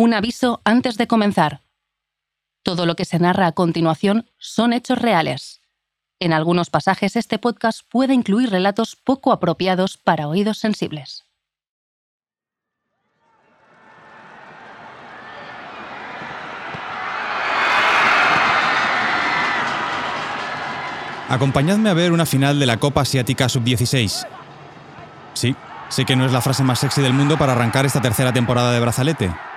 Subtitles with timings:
[0.00, 1.60] Un aviso antes de comenzar.
[2.62, 5.60] Todo lo que se narra a continuación son hechos reales.
[6.20, 11.26] En algunos pasajes este podcast puede incluir relatos poco apropiados para oídos sensibles.
[21.28, 24.26] Acompañadme a ver una final de la Copa Asiática Sub-16.
[25.34, 25.54] Sí,
[25.90, 28.72] sé que no es la frase más sexy del mundo para arrancar esta tercera temporada
[28.72, 29.49] de Brazalete.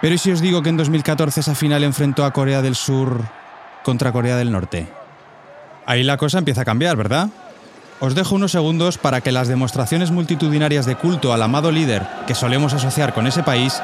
[0.00, 3.20] Pero ¿y si os digo que en 2014 esa final enfrentó a Corea del Sur
[3.82, 4.88] contra Corea del Norte?
[5.86, 7.28] Ahí la cosa empieza a cambiar, ¿verdad?
[8.00, 12.34] Os dejo unos segundos para que las demostraciones multitudinarias de culto al amado líder que
[12.34, 13.80] solemos asociar con ese país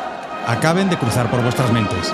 [0.46, 2.12] acaben de cruzar por vuestras mentes.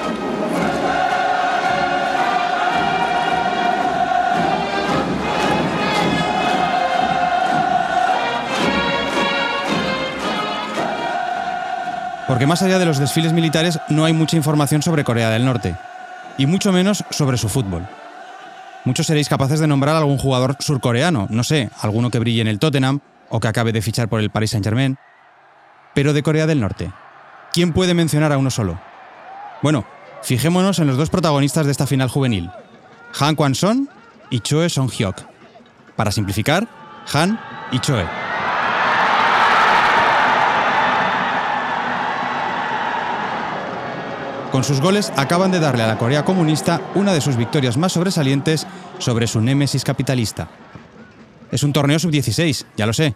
[12.29, 15.75] Porque más allá de los desfiles militares no hay mucha información sobre Corea del Norte,
[16.37, 17.89] y mucho menos sobre su fútbol.
[18.85, 22.49] Muchos seréis capaces de nombrar a algún jugador surcoreano, no sé, alguno que brille en
[22.49, 24.97] el Tottenham o que acabe de fichar por el Paris Saint-Germain.
[25.95, 26.93] Pero de Corea del Norte,
[27.53, 28.79] ¿quién puede mencionar a uno solo?
[29.63, 29.85] Bueno,
[30.23, 32.51] fijémonos en los dos protagonistas de esta final juvenil,
[33.19, 33.89] Han Kwan-son
[34.31, 35.17] y Choe Song-hyuk.
[35.97, 36.69] Para simplificar,
[37.13, 37.41] Han
[37.73, 38.28] y Choe.
[44.51, 47.93] Con sus goles acaban de darle a la Corea comunista una de sus victorias más
[47.93, 48.67] sobresalientes
[48.99, 50.49] sobre su némesis capitalista.
[51.51, 53.15] Es un torneo sub-16, ya lo sé,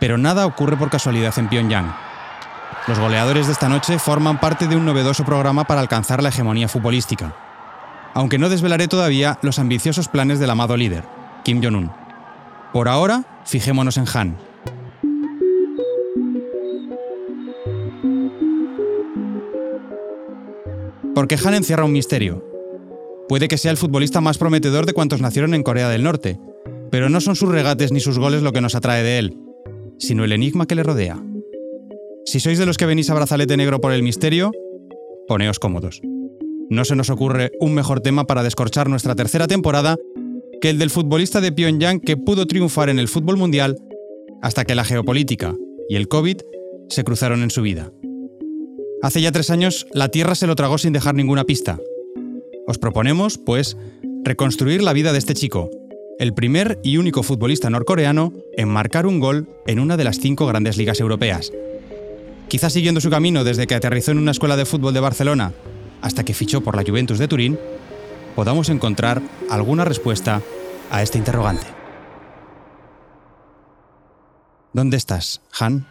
[0.00, 1.94] pero nada ocurre por casualidad en Pyongyang.
[2.88, 6.68] Los goleadores de esta noche forman parte de un novedoso programa para alcanzar la hegemonía
[6.68, 7.34] futbolística.
[8.14, 11.04] Aunque no desvelaré todavía los ambiciosos planes del amado líder,
[11.44, 11.92] Kim Jong-un.
[12.72, 14.36] Por ahora, fijémonos en Han,
[21.18, 22.44] Porque Han encierra un misterio.
[23.28, 26.38] Puede que sea el futbolista más prometedor de cuantos nacieron en Corea del Norte,
[26.92, 29.36] pero no son sus regates ni sus goles lo que nos atrae de él,
[29.98, 31.20] sino el enigma que le rodea.
[32.24, 34.52] Si sois de los que venís a brazalete negro por el misterio,
[35.26, 36.02] poneos cómodos.
[36.70, 39.96] No se nos ocurre un mejor tema para descorchar nuestra tercera temporada
[40.60, 43.76] que el del futbolista de Pyongyang que pudo triunfar en el fútbol mundial
[44.40, 45.56] hasta que la geopolítica
[45.88, 46.36] y el COVID
[46.90, 47.90] se cruzaron en su vida.
[49.00, 51.78] Hace ya tres años, la Tierra se lo tragó sin dejar ninguna pista.
[52.66, 53.76] Os proponemos, pues,
[54.24, 55.70] reconstruir la vida de este chico,
[56.18, 60.46] el primer y único futbolista norcoreano en marcar un gol en una de las cinco
[60.46, 61.52] grandes ligas europeas.
[62.48, 65.52] Quizás siguiendo su camino desde que aterrizó en una escuela de fútbol de Barcelona
[66.02, 67.58] hasta que fichó por la Juventus de Turín,
[68.34, 70.42] podamos encontrar alguna respuesta
[70.90, 71.66] a este interrogante.
[74.72, 75.86] ¿Dónde estás, Han?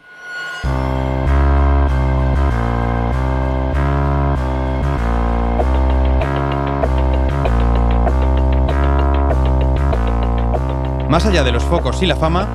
[11.08, 12.46] Más allá de los focos y la fama,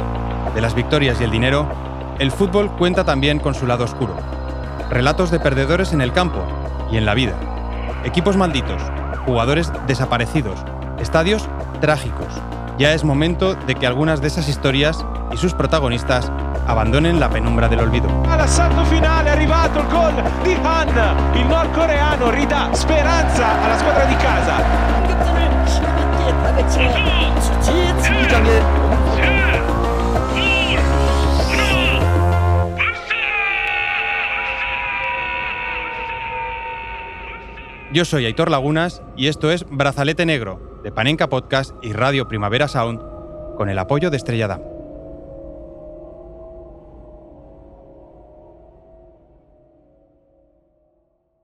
[0.54, 1.68] de las victorias y el dinero,
[2.20, 4.16] el fútbol cuenta también con su lado oscuro.
[4.92, 6.44] Relatos de perdedores en el campo
[6.92, 7.34] y en la vida.
[8.04, 8.80] Equipos malditos,
[9.26, 10.60] jugadores desaparecidos,
[11.00, 11.50] estadios
[11.82, 12.28] trágicos.
[12.78, 16.32] Ya es momento de que algunas de esas historias y sus protagonistas
[16.68, 18.08] abandonen la penumbra del olvido.
[18.30, 24.16] All'assalto finale è arrivato il gol di Han, il nordcoreano ridà speranza alla squadra di
[24.18, 25.53] casa.
[37.94, 42.68] Yo soy Aitor Lagunas y esto es Brazalete Negro, de Panenka Podcast y Radio Primavera
[42.68, 43.00] Sound,
[43.56, 44.62] con el apoyo de Estrella Damm.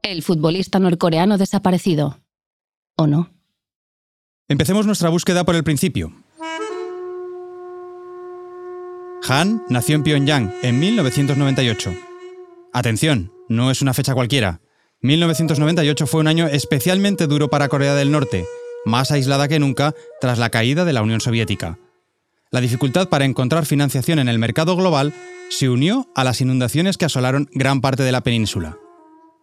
[0.02, 2.18] El futbolista norcoreano desaparecido.
[2.98, 3.39] ¿O no?
[4.52, 6.12] Empecemos nuestra búsqueda por el principio.
[9.28, 11.94] Han nació en Pyongyang en 1998.
[12.74, 14.60] Atención, no es una fecha cualquiera.
[15.02, 18.48] 1998 fue un año especialmente duro para Corea del Norte,
[18.86, 21.78] más aislada que nunca tras la caída de la Unión Soviética.
[22.50, 25.14] La dificultad para encontrar financiación en el mercado global
[25.50, 28.80] se unió a las inundaciones que asolaron gran parte de la península.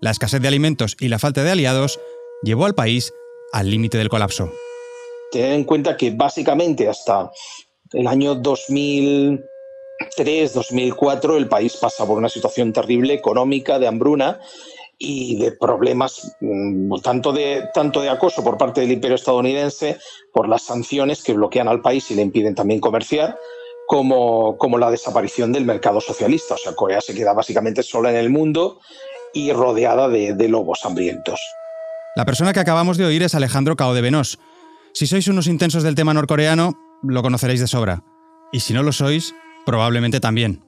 [0.01, 2.01] La escasez de alimentos y la falta de aliados
[2.43, 3.13] llevó al país
[3.53, 4.53] al límite del colapso.
[5.37, 7.31] Ten en cuenta que básicamente hasta
[7.93, 14.41] el año 2003, 2004, el país pasa por una situación terrible económica, de hambruna
[14.97, 19.99] y de problemas mm, tanto de, tanto de acoso por parte del imperio estadounidense
[20.33, 23.37] por las sanciones que bloquean al país y le impiden también comerciar,
[23.87, 26.55] como, como la desaparición del mercado socialista.
[26.55, 28.81] O sea, Corea se queda básicamente sola en el mundo
[29.35, 31.39] y rodeada de, de lobos hambrientos.
[32.15, 34.39] La persona que acabamos de oír es Alejandro Cao de Venós.
[34.97, 36.73] Si sois unos intensos del tema norcoreano,
[37.03, 38.03] lo conoceréis de sobra.
[38.51, 39.35] Y si no lo sois,
[39.67, 40.65] probablemente también.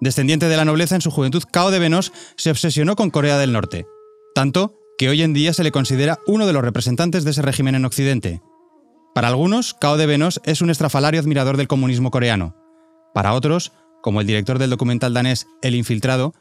[0.00, 3.52] Descendiente de la nobleza en su juventud, Cao de Venós se obsesionó con Corea del
[3.52, 3.86] Norte,
[4.34, 7.76] tanto que hoy en día se le considera uno de los representantes de ese régimen
[7.76, 8.42] en Occidente.
[9.14, 12.56] Para algunos, Cao de Venós es un estrafalario admirador del comunismo coreano.
[13.14, 13.70] Para otros,
[14.02, 16.34] como el director del documental danés El Infiltrado,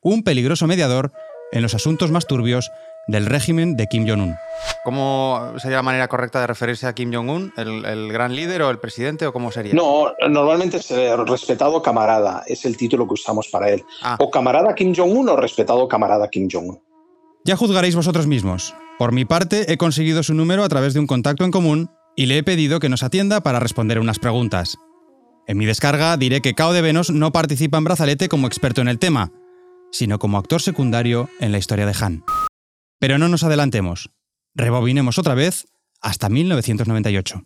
[0.00, 1.12] un peligroso mediador
[1.52, 2.68] en los asuntos más turbios
[3.10, 4.36] del régimen de Kim Jong-un.
[4.84, 7.52] ¿Cómo sería la manera correcta de referirse a Kim Jong-un?
[7.56, 9.74] ¿El, ¿El, gran líder o el presidente o cómo sería?
[9.74, 10.90] No, normalmente es
[11.26, 13.84] respetado camarada, es el título que usamos para él.
[14.02, 14.16] Ah.
[14.20, 16.80] O camarada Kim Jong-un o respetado camarada Kim Jong-un.
[17.44, 18.74] Ya juzgaréis vosotros mismos.
[18.98, 22.26] Por mi parte, he conseguido su número a través de un contacto en común y
[22.26, 24.76] le he pedido que nos atienda para responder unas preguntas.
[25.46, 28.88] En mi descarga diré que Cao de Venos no participa en Brazalete como experto en
[28.88, 29.32] el tema,
[29.90, 32.24] sino como actor secundario en la historia de Han.
[33.00, 34.10] Pero no nos adelantemos.
[34.54, 35.66] Rebobinemos otra vez
[36.00, 37.42] hasta 1998.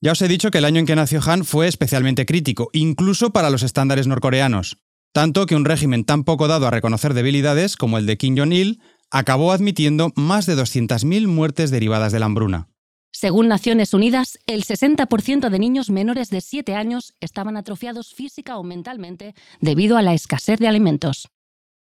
[0.00, 3.30] Ya os he dicho que el año en que nació Han fue especialmente crítico, incluso
[3.30, 4.78] para los estándares norcoreanos,
[5.12, 8.80] tanto que un régimen tan poco dado a reconocer debilidades como el de Kim Jong-il
[9.10, 12.68] acabó admitiendo más de 200.000 muertes derivadas de la hambruna.
[13.12, 18.62] Según Naciones Unidas, el 60% de niños menores de 7 años estaban atrofiados física o
[18.62, 21.30] mentalmente debido a la escasez de alimentos.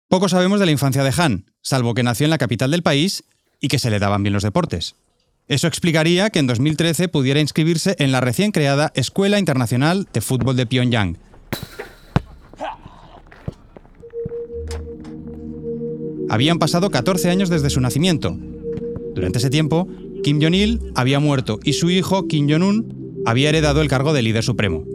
[0.09, 3.25] Poco sabemos de la infancia de Han, salvo que nació en la capital del país
[3.59, 4.95] y que se le daban bien los deportes.
[5.50, 10.56] Eso explicaría que en 2013 pudiera inscribirse en la recién creada Escuela Internacional de Fútbol
[10.56, 11.18] de Pyongyang.
[16.30, 18.38] Habían pasado 14 años desde su nacimiento.
[19.13, 19.89] Durante ese tiempo,
[20.24, 24.44] Kim Jong-il había muerto y su hijo, Kim Jong-un, había heredado el cargo de líder
[24.44, 24.86] supremo.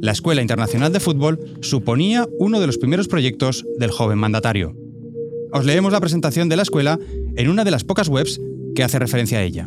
[0.00, 4.76] La Escuela Internacional de Fútbol suponía uno de los primeros proyectos del joven mandatario.
[5.52, 6.98] Os leemos la presentación de la escuela
[7.36, 8.40] en una de las pocas webs
[8.76, 9.66] que hace referencia a ella.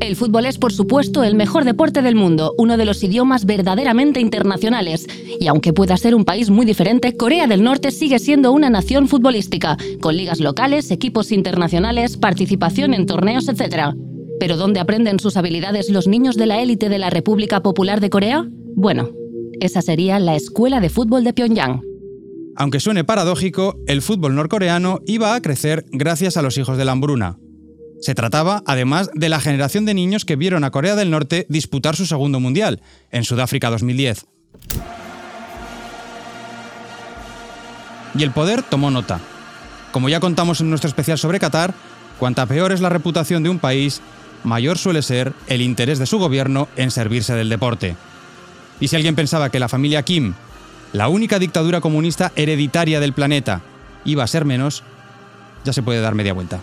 [0.00, 4.18] El fútbol es, por supuesto, el mejor deporte del mundo, uno de los idiomas verdaderamente
[4.18, 5.06] internacionales.
[5.38, 9.06] Y aunque pueda ser un país muy diferente, Corea del Norte sigue siendo una nación
[9.06, 13.94] futbolística, con ligas locales, equipos internacionales, participación en torneos, etc.
[14.40, 18.10] ¿Pero dónde aprenden sus habilidades los niños de la élite de la República Popular de
[18.10, 18.44] Corea?
[18.74, 19.10] Bueno,
[19.62, 21.82] esa sería la Escuela de Fútbol de Pyongyang.
[22.56, 26.92] Aunque suene paradójico, el fútbol norcoreano iba a crecer gracias a los hijos de la
[26.92, 27.38] hambruna.
[28.00, 31.94] Se trataba, además, de la generación de niños que vieron a Corea del Norte disputar
[31.94, 32.82] su segundo mundial,
[33.12, 34.26] en Sudáfrica 2010.
[38.18, 39.20] Y el poder tomó nota.
[39.92, 41.72] Como ya contamos en nuestro especial sobre Qatar,
[42.18, 44.02] cuanta peor es la reputación de un país,
[44.42, 47.94] mayor suele ser el interés de su gobierno en servirse del deporte.
[48.80, 50.34] Y si alguien pensaba que la familia Kim,
[50.92, 53.62] la única dictadura comunista hereditaria del planeta,
[54.04, 54.82] iba a ser menos,
[55.64, 56.60] ya se puede dar media vuelta.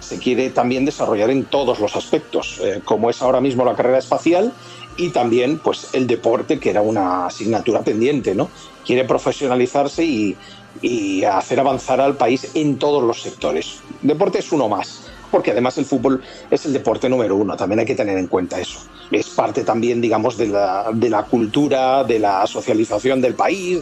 [0.00, 3.98] Se quiere también desarrollar en todos los aspectos, eh, como es ahora mismo la carrera
[3.98, 4.52] espacial
[4.96, 8.50] y también pues el deporte, que era una asignatura pendiente, ¿no?
[8.84, 10.36] Quiere profesionalizarse y,
[10.82, 13.80] y hacer avanzar al país en todos los sectores.
[14.02, 15.05] Deporte es uno más
[15.35, 18.59] porque además el fútbol es el deporte número uno, también hay que tener en cuenta
[18.59, 18.79] eso.
[19.11, 23.81] Es parte también, digamos, de la, de la cultura, de la socialización del país.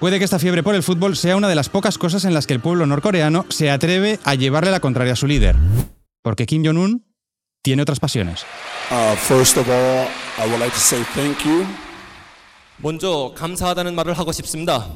[0.00, 2.46] Puede que esta fiebre por el fútbol sea una de las pocas cosas en las
[2.46, 5.56] que el pueblo norcoreano se atreve a llevarle la contraria a su líder.
[6.22, 7.04] Porque Kim Jong-un
[7.62, 8.44] tiene otras pasiones.
[8.90, 10.06] Uh, first of all,
[10.38, 11.66] I would like to say thank you.
[12.78, 14.86] 먼저 감사하다는 말을 하고 싶습니다.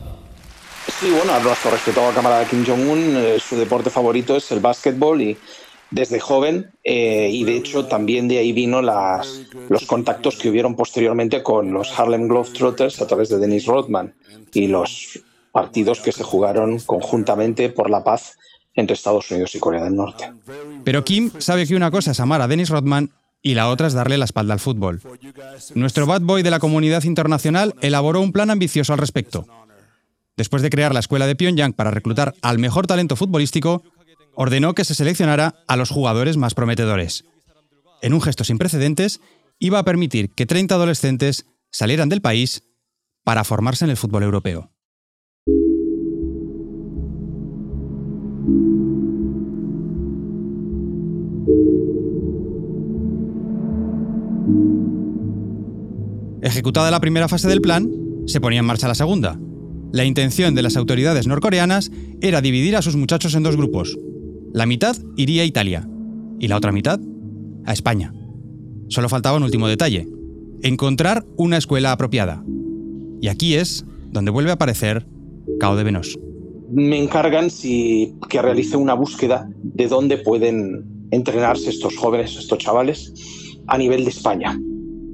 [1.01, 5.21] Sí, bueno, a nuestro respetado camarada Kim Jong-un, eh, su deporte favorito es el básquetbol
[5.21, 5.37] y
[5.92, 11.42] desde joven eh, y de hecho también de ahí vino los contactos que hubieron posteriormente
[11.42, 14.14] con los Harlem Globetrotters a través de Dennis Rodman
[14.54, 15.20] y los
[15.52, 18.38] partidos que se jugaron conjuntamente por la paz
[18.76, 20.32] entre Estados Unidos y Corea del Norte.
[20.84, 23.94] Pero Kim sabe que una cosa es amar a Dennis Rodman y la otra es
[23.94, 25.02] darle la espalda al fútbol.
[25.74, 29.46] Nuestro bad boy de la comunidad internacional elaboró un plan ambicioso al respecto.
[30.38, 33.84] Después de crear la escuela de Pyongyang para reclutar al mejor talento futbolístico,
[34.42, 37.26] ordenó que se seleccionara a los jugadores más prometedores.
[38.02, 39.20] En un gesto sin precedentes,
[39.60, 42.64] iba a permitir que 30 adolescentes salieran del país
[43.26, 44.72] para formarse en el fútbol europeo.
[56.42, 57.92] Ejecutada la primera fase del plan,
[58.26, 59.38] se ponía en marcha la segunda.
[59.92, 61.92] La intención de las autoridades norcoreanas
[62.22, 63.98] era dividir a sus muchachos en dos grupos,
[64.54, 65.88] la mitad iría a Italia
[66.40, 67.00] y la otra mitad
[67.66, 68.14] a España.
[68.88, 70.08] Solo faltaba un último detalle,
[70.64, 72.44] encontrar una escuela apropiada.
[73.22, 75.06] Y aquí es donde vuelve a aparecer
[75.60, 76.18] Cao de Venos.
[76.72, 83.14] me encargan si, que realice una búsqueda de dónde pueden entrenarse estos jóvenes, estos chavales,
[83.68, 84.60] a nivel de España.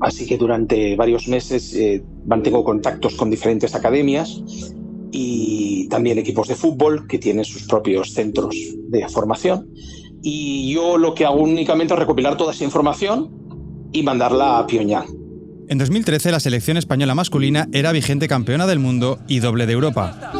[0.01, 4.41] Así que durante varios meses eh, mantengo contactos con diferentes academias
[5.17, 8.53] y también equipos de fútbol que tienen sus propios centros
[8.89, 9.69] de formación.
[10.21, 13.31] Y yo lo que hago únicamente es recopilar toda esa información
[13.93, 15.05] y mandarla a Pyongyang.
[15.69, 20.33] En 2013 la selección española masculina era vigente campeona del mundo y doble de Europa.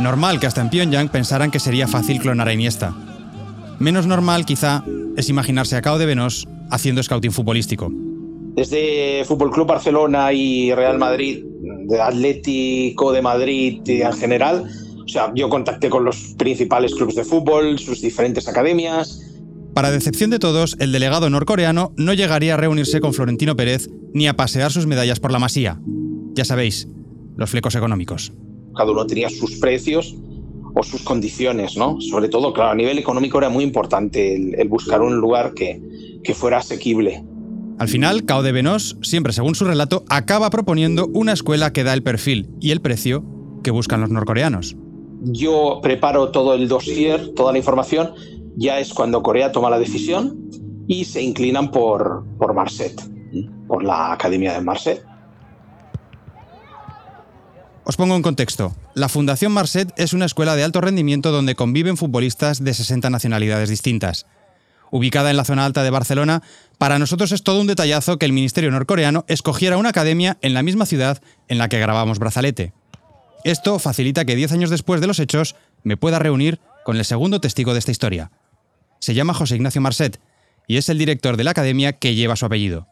[0.00, 2.94] Normal que hasta en Pyongyang pensaran que sería fácil clonar a Iniesta.
[3.78, 4.84] Menos normal, quizá,
[5.18, 7.90] es imaginarse a Cao de Venos haciendo scouting futbolístico.
[8.54, 11.44] Desde Fútbol Club Barcelona y Real Madrid,
[11.86, 14.64] de Atlético de Madrid en general,
[15.04, 19.20] o sea, yo contacté con los principales clubes de fútbol, sus diferentes academias.
[19.74, 24.28] Para decepción de todos, el delegado norcoreano no llegaría a reunirse con Florentino Pérez ni
[24.28, 25.80] a pasear sus medallas por la masía.
[26.34, 26.88] Ya sabéis,
[27.36, 28.32] los flecos económicos
[28.78, 30.14] cada uno tenía sus precios
[30.74, 32.00] o sus condiciones, ¿no?
[32.00, 35.80] Sobre todo, claro, a nivel económico era muy importante el, buscar un lugar que,
[36.22, 37.24] que, fuera asequible.
[37.78, 41.94] Al final, Cao de Venos, siempre según su relato, acaba proponiendo una escuela que da
[41.94, 43.24] el perfil y el precio
[43.62, 44.76] que buscan los norcoreanos.
[45.22, 48.12] Yo preparo todo el dossier, toda la información,
[48.56, 50.36] ya es cuando Corea toma la decisión
[50.86, 53.00] y se inclinan por, por Marset,
[53.66, 55.04] por la Academia de Marset.
[57.88, 58.76] Os pongo en contexto.
[58.92, 63.70] La Fundación Marset es una escuela de alto rendimiento donde conviven futbolistas de 60 nacionalidades
[63.70, 64.26] distintas.
[64.90, 66.42] Ubicada en la zona alta de Barcelona,
[66.76, 70.62] para nosotros es todo un detallazo que el Ministerio norcoreano escogiera una academia en la
[70.62, 72.74] misma ciudad en la que grabamos Brazalete.
[73.42, 77.40] Esto facilita que 10 años después de los hechos me pueda reunir con el segundo
[77.40, 78.30] testigo de esta historia.
[79.00, 80.20] Se llama José Ignacio Marset
[80.66, 82.86] y es el director de la academia que lleva su apellido.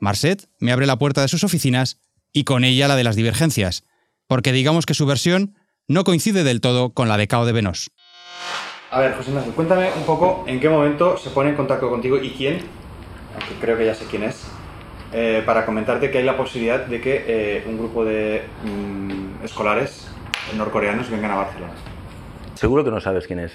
[0.00, 2.00] Marset me abre la puerta de sus oficinas
[2.32, 3.84] y con ella la de las divergencias,
[4.26, 5.54] porque digamos que su versión
[5.88, 7.90] no coincide del todo con la de Cao de Venos.
[8.90, 12.16] A ver, José Ignacio, cuéntame un poco en qué momento se pone en contacto contigo
[12.16, 12.60] y quién,
[13.32, 14.46] aunque creo que ya sé quién es,
[15.12, 20.08] eh, para comentarte que hay la posibilidad de que eh, un grupo de mm, escolares
[20.56, 21.72] norcoreanos vengan a Barcelona.
[22.54, 23.52] Seguro que no sabes quién es.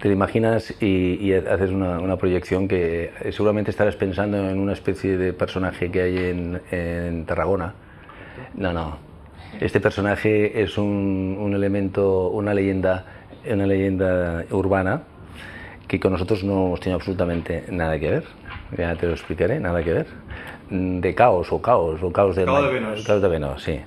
[0.00, 5.32] Te imaginas y, haces una, proyección que eh, seguramente estarás pensando en una especie de
[5.32, 7.74] personaje que hay en, en Tarragona.
[8.54, 8.98] No, no,
[9.60, 13.04] este personaje es un, elemento, una leyenda,
[13.50, 15.02] una leyenda urbana
[15.88, 18.24] que con nosotros no hemos tenido absolutamente nada que ver.
[18.76, 20.06] Ya te lo explicaré, nada que ver.
[20.70, 23.06] De caos o caos o caos de, caos de Venus.
[23.06, 23.80] Caos de Venus, sí.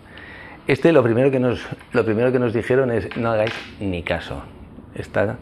[0.68, 1.60] Este lo primero que nos
[1.94, 4.42] lo primero que nos dijeron es no hagáis ni caso.
[4.96, 5.38] Está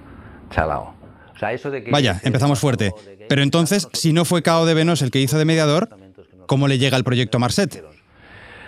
[0.50, 0.96] chalao.
[1.36, 2.92] O sea, eso de que Vaya, empezamos fuerte.
[3.30, 5.90] Pero entonces, si no fue Cao de Venos el que hizo de mediador,
[6.48, 7.84] ¿cómo le llega el proyecto Marset?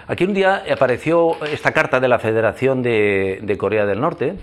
[0.09, 4.37] Aquí un día apareció esta carta de la Federación de, Corea del Norte,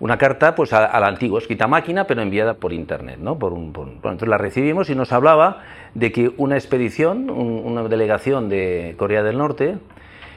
[0.00, 3.38] una carta pues a, la antigua, escrita máquina, pero enviada por internet, ¿no?
[3.38, 5.62] Por un, entonces la recibimos y nos hablaba
[5.94, 9.78] de que una expedición, una delegación de Corea del Norte,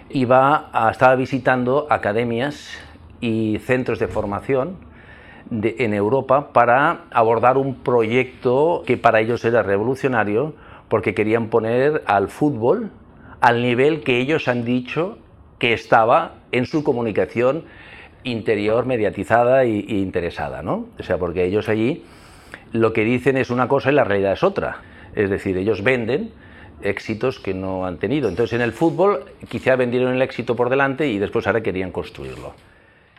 [0.10, 2.80] iba a, estaba visitando academias
[3.20, 4.78] y centros de formación
[5.52, 10.54] en Europa para abordar un proyecto que para ellos era revolucionario,
[10.88, 12.92] porque querían poner al fútbol
[13.42, 15.18] al nivel que ellos han dicho
[15.60, 17.64] que estaba en su comunicación
[18.24, 20.88] interior mediatizada e, interesada, ¿no?
[21.00, 22.04] O sea, porque ellos allí
[22.72, 24.82] lo que dicen es una cosa y la realidad es otra.
[25.16, 26.32] Es decir, ellos venden
[26.82, 28.28] éxitos que no han tenido.
[28.28, 32.54] Entonces, en el fútbol quizá vendieron el éxito por delante y después ahora querían construirlo.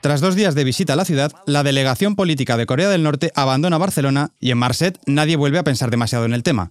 [0.02, 3.32] Tras dos días de visita a la ciudad, la delegación política de Corea del Norte
[3.35, 6.70] abandona Barcelona y en Marset nadie vuelve a pensar demasiado en el tema.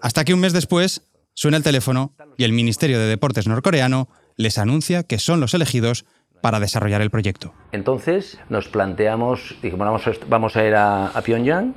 [0.00, 1.02] Hasta que un mes después,
[1.34, 6.06] Suena el teléfono y el Ministerio de Deportes norcoreano les anuncia que son los elegidos
[6.40, 7.52] para desarrollar el proyecto.
[7.72, 11.74] Entonces nos planteamos, dijimos, vamos a ir a, Pyongyang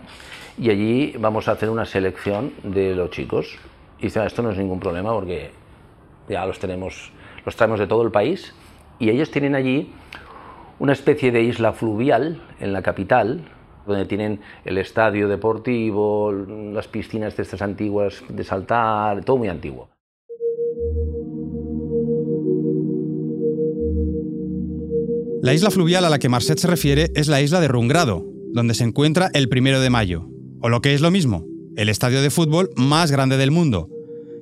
[0.60, 3.58] y allí vamos a hacer una selección de los chicos.
[3.98, 5.52] Y dice, esto no es ningún problema porque
[6.30, 7.12] ya los tenemos,
[7.44, 8.54] los traemos de todo el país
[9.00, 9.92] y ellos tienen allí
[10.78, 13.50] una especie de isla fluvial en la capital,
[13.88, 19.90] donde tienen el estadio deportivo, las piscinas de estas antiguas de saltar, todo muy antiguo.
[25.42, 28.74] La isla fluvial a la que Marcet se refiere es la isla de Rungrado, donde
[28.74, 30.28] se encuentra el primero de mayo,
[30.62, 31.46] o lo que es lo mismo,
[31.78, 33.88] el estadio de fútbol más grande del mundo.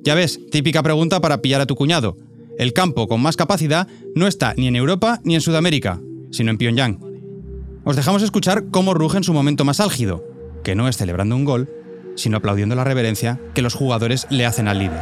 [0.02, 2.16] Ya ves, típica pregunta para pillar a tu cuñado.
[2.58, 6.00] El campo con más capacidad no está ni en Europa ni en Sudamérica,
[6.30, 7.05] sino en Pyongyang.
[7.88, 10.28] Os dejamos escuchar cómo ruge en su momento más álgido,
[10.64, 11.68] que no es celebrando un gol,
[12.16, 15.00] sino aplaudiendo la reverencia que los jugadores le hacen al líder.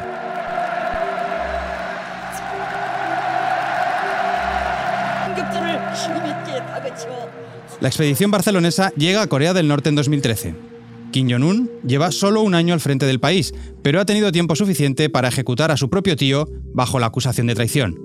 [7.81, 10.55] La expedición barcelonesa llega a Corea del Norte en 2013.
[11.11, 15.09] Kim Jong-un lleva solo un año al frente del país, pero ha tenido tiempo suficiente
[15.09, 17.99] para ejecutar a su propio tío bajo la acusación de traición.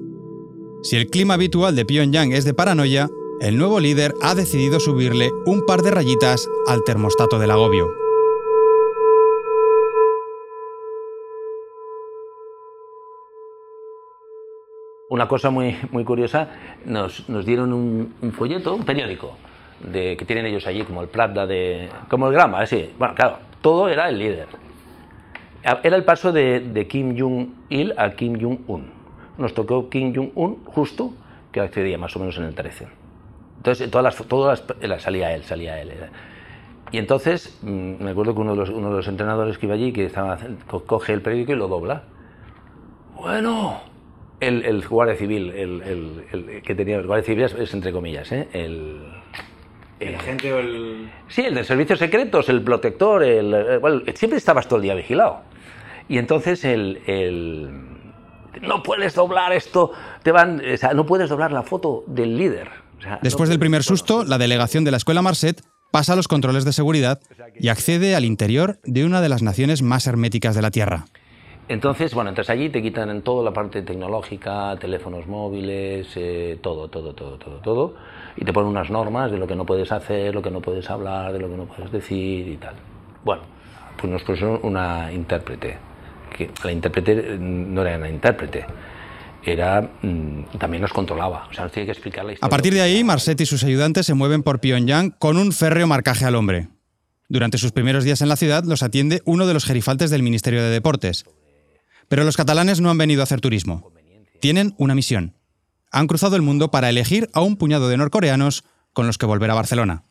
[0.83, 3.09] Si el clima habitual de Pyongyang es de paranoia,
[3.41, 7.87] el nuevo líder ha decidido subirle un par de rayitas al termostato del agobio.
[15.09, 16.49] Una cosa muy, muy curiosa,
[16.85, 19.37] nos, nos dieron un, un folleto, un periódico,
[19.79, 22.91] de, que tienen ellos allí, como el Plata, de, como el Grama, así.
[22.99, 24.47] Bueno, claro, todo era el líder.
[25.63, 28.91] Era el paso de, de Kim Jong-il a Kim Jong-un.
[29.37, 31.13] Nos tocó Kim Jong-un justo,
[31.51, 32.98] que accedía más o menos en el 13.
[33.59, 35.91] Entonces, todas las, todas las, salía él, salía él.
[36.91, 39.75] Y entonces, mm, me acuerdo que uno de, los, uno de los entrenadores que iba
[39.75, 40.37] allí, que estaba,
[40.87, 42.03] coge el periódico y lo dobla.
[43.15, 43.81] Bueno,
[44.39, 48.31] el, el guardia civil, el, el, el, que tenía el guardia civil es, entre comillas,
[48.31, 48.47] ¿eh?
[48.53, 49.01] el,
[49.99, 54.69] el agente o el sí, el de servicios secretos, el protector, el, bueno, siempre estabas
[54.69, 55.41] todo el día vigilado.
[56.07, 57.69] Y entonces el, el
[58.61, 59.91] no puedes doblar esto,
[60.23, 62.88] te van, o sea, no puedes doblar la foto del líder.
[62.99, 66.65] O sea, Después del primer susto, la delegación de la escuela Marset pasa los controles
[66.65, 67.19] de seguridad
[67.59, 71.05] y accede al interior de una de las naciones más herméticas de la Tierra.
[71.67, 76.87] Entonces, bueno, entras allí, te quitan en toda la parte tecnológica, teléfonos móviles, eh, todo,
[76.87, 77.95] todo, todo, todo, todo,
[78.35, 80.89] y te ponen unas normas de lo que no puedes hacer, lo que no puedes
[80.89, 82.73] hablar, de lo que no puedes decir y tal.
[83.23, 83.43] Bueno,
[84.01, 85.77] pues nos pusieron una intérprete,
[86.35, 88.65] que la intérprete no era una intérprete,
[89.51, 92.47] era mmm, también nos controlaba, o sea, nos tiene que explicar la historia.
[92.47, 95.87] A partir de ahí, Marset y sus ayudantes se mueven por Pyongyang con un férreo
[95.87, 96.69] marcaje al hombre.
[97.27, 100.63] Durante sus primeros días en la ciudad los atiende uno de los gerifaltes del Ministerio
[100.63, 101.25] de Deportes,
[102.07, 103.91] pero los catalanes no han venido a hacer turismo.
[104.41, 105.35] Tienen una misión.
[105.91, 108.63] Han cruzado el mundo para elegir a un puñado de norcoreanos
[108.93, 110.05] con los que volver a Barcelona.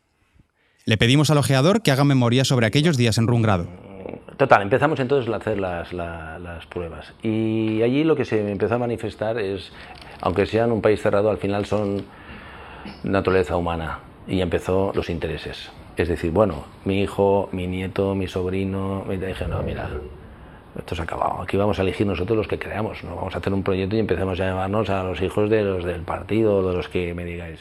[0.84, 3.87] Le pedimos al ojeador que haga memoria sobre aquellos días en Rungrado.
[4.38, 7.12] Total, empezamos entonces a hacer las, pruebas.
[7.24, 9.72] Y allí lo que se empezó a manifestar es,
[10.20, 12.04] aunque sean un país cerrado, al final son
[13.02, 13.98] naturaleza humana.
[14.28, 15.70] Y empezó los intereses.
[15.96, 19.90] Es decir, bueno, mi hijo, mi nieto, mi sobrino, me dije, no, mira,
[20.78, 21.42] esto se ha acabado.
[21.42, 23.02] Aquí vamos a elegir nosotros los que creamos.
[23.02, 23.16] ¿no?
[23.16, 26.02] Vamos a hacer un proyecto y empezamos a llamarnos a los hijos de los del
[26.02, 27.58] partido, de los que me digáis.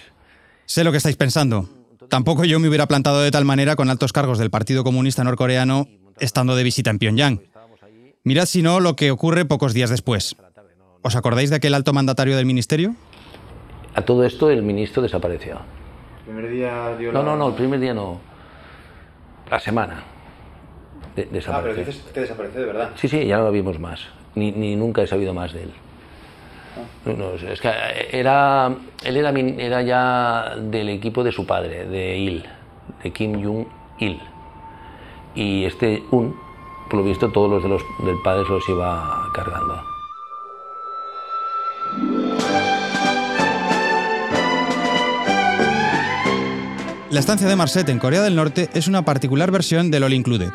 [0.65, 1.67] Sé lo que estáis pensando.
[2.07, 5.87] Tampoco yo me hubiera plantado de tal manera con altos cargos del Partido Comunista Norcoreano
[6.19, 7.41] estando de visita en Pyongyang.
[8.23, 10.35] Mirad si no lo que ocurre pocos días después.
[11.01, 12.95] ¿Os acordáis de aquel alto mandatario del ministerio?
[13.95, 15.59] A todo esto el ministro desapareció.
[16.19, 18.19] El primer día dio No, la- no, no, el primer día no.
[19.49, 20.03] La semana.
[21.15, 21.35] De- Ah, pero
[21.73, 21.85] desapareció.
[21.85, 22.89] dices que desapareció de verdad.
[22.95, 24.01] Sí, sí, ya no lo vimos más.
[24.35, 25.71] Ni, ni nunca he sabido más de él.
[27.05, 27.71] No, no, es que
[28.11, 32.45] era, él era, min- era ya del equipo de su padre, de Il,
[33.03, 34.19] de Kim Jong-il.
[35.37, 36.35] Y este Un,
[36.89, 39.83] por lo visto, todos los, de los del padre se los iba cargando.
[47.11, 50.51] La estancia de Marset en Corea del Norte es una particular versión del All Included.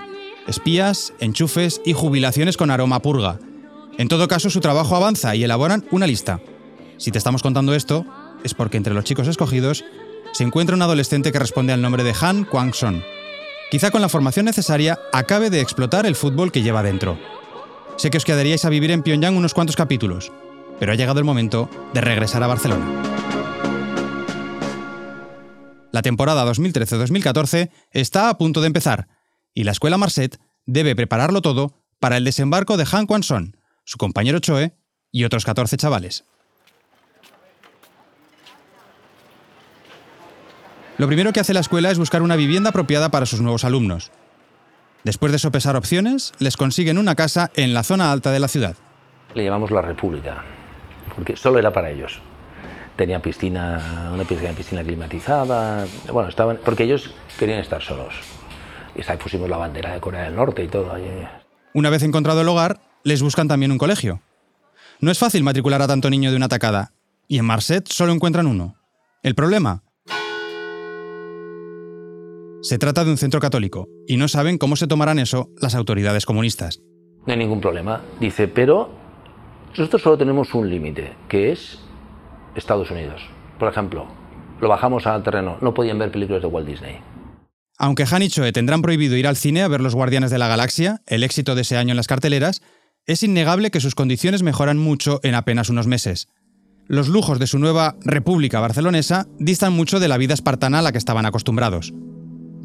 [0.48, 3.38] Espías, enchufes y jubilaciones con aroma purga.
[3.98, 6.40] En todo caso, su trabajo avanza y elaboran una lista.
[6.96, 8.04] Si te estamos contando esto,
[8.42, 9.84] es porque entre los chicos escogidos
[10.32, 13.04] se encuentra un adolescente que responde al nombre de Han Kwang-son.
[13.72, 17.18] Quizá con la formación necesaria acabe de explotar el fútbol que lleva dentro.
[17.96, 20.30] Sé que os quedaríais a vivir en Pyongyang unos cuantos capítulos,
[20.78, 22.84] pero ha llegado el momento de regresar a Barcelona.
[25.90, 29.08] La temporada 2013-2014 está a punto de empezar
[29.54, 34.38] y la escuela Marset debe prepararlo todo para el desembarco de Han Kwan-son, su compañero
[34.40, 34.76] Choe
[35.10, 36.26] y otros 14 chavales.
[41.02, 44.12] Lo primero que hace la escuela es buscar una vivienda apropiada para sus nuevos alumnos.
[45.02, 48.76] Después de sopesar opciones, les consiguen una casa en la zona alta de la ciudad.
[49.34, 50.44] Le llamamos la República,
[51.16, 52.20] porque solo era para ellos.
[52.94, 58.14] Tenía piscina, una piscina, piscina climatizada, bueno, estaban, porque ellos querían estar solos.
[58.94, 60.94] Y ahí pusimos la bandera de Corea del Norte y todo.
[61.74, 64.22] Una vez encontrado el hogar, les buscan también un colegio.
[65.00, 66.92] No es fácil matricular a tanto niño de una tacada,
[67.26, 68.76] y en Marset solo encuentran uno.
[69.24, 69.82] ¿El problema?
[72.62, 76.24] Se trata de un centro católico, y no saben cómo se tomarán eso las autoridades
[76.24, 76.80] comunistas.
[77.26, 78.02] No hay ningún problema.
[78.20, 78.88] Dice, pero
[79.76, 81.80] nosotros solo tenemos un límite, que es
[82.54, 83.20] Estados Unidos.
[83.58, 84.06] Por ejemplo,
[84.60, 87.00] lo bajamos al terreno, no podían ver películas de Walt Disney.
[87.78, 90.46] Aunque Han y Choe tendrán prohibido ir al cine a ver Los Guardianes de la
[90.46, 92.62] Galaxia, el éxito de ese año en las carteleras,
[93.06, 96.28] es innegable que sus condiciones mejoran mucho en apenas unos meses.
[96.86, 100.92] Los lujos de su nueva república barcelonesa distan mucho de la vida espartana a la
[100.92, 101.92] que estaban acostumbrados.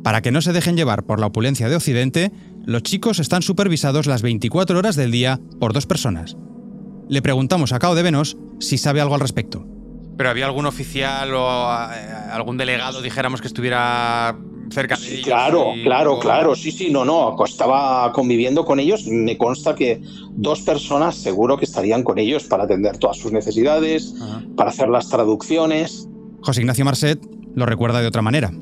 [0.07, 2.31] Para que no se dejen llevar por la opulencia de Occidente,
[2.65, 6.37] los chicos están supervisados las 24 horas del día por dos personas.
[7.09, 9.67] Le preguntamos a Cao de Venos si sabe algo al respecto.
[10.15, 11.49] ¿Pero había algún oficial o
[11.93, 14.37] eh, algún delegado, dijéramos, que estuviera
[14.71, 15.25] cerca de Sí, ellos?
[15.25, 20.01] claro, y- claro, claro, sí, sí, no, no, estaba conviviendo con ellos, me consta que
[20.31, 24.41] dos personas seguro que estarían con ellos para atender todas sus necesidades, Ajá.
[24.55, 26.07] para hacer las traducciones.
[26.43, 27.19] José Ignacio Marcet
[27.55, 28.53] lo recuerda de otra manera.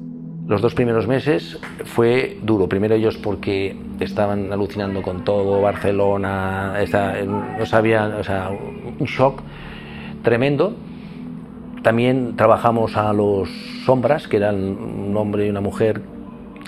[0.48, 2.70] Los dos primeros meses fue duro.
[2.70, 6.74] Primero ellos porque estaban alucinando con todo, Barcelona,
[7.26, 9.42] no sabían, o sea, un shock
[10.24, 10.76] tremendo.
[11.82, 13.50] También trabajamos a los
[13.86, 16.02] sombras, que eran un hombre y una mujer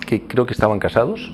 [0.08, 1.32] que creo que estaban casados.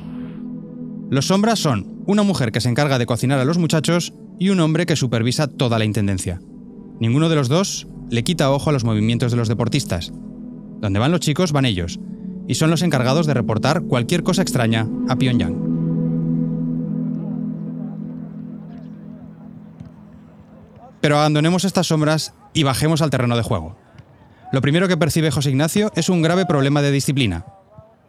[1.10, 4.60] Los sombras son una mujer que se encarga de cocinar a los muchachos y un
[4.60, 6.42] hombre que supervisa toda la intendencia.
[7.00, 10.12] Ninguno de los dos le quita ojo a los movimientos de los deportistas.
[10.80, 12.00] Donde van los chicos van ellos,
[12.48, 15.74] y son los encargados de reportar cualquier cosa extraña a Pyongyang.
[21.02, 23.76] Pero abandonemos estas sombras y bajemos al terreno de juego.
[24.54, 27.46] Lo primero que percibe José Ignacio es un grave problema de disciplina.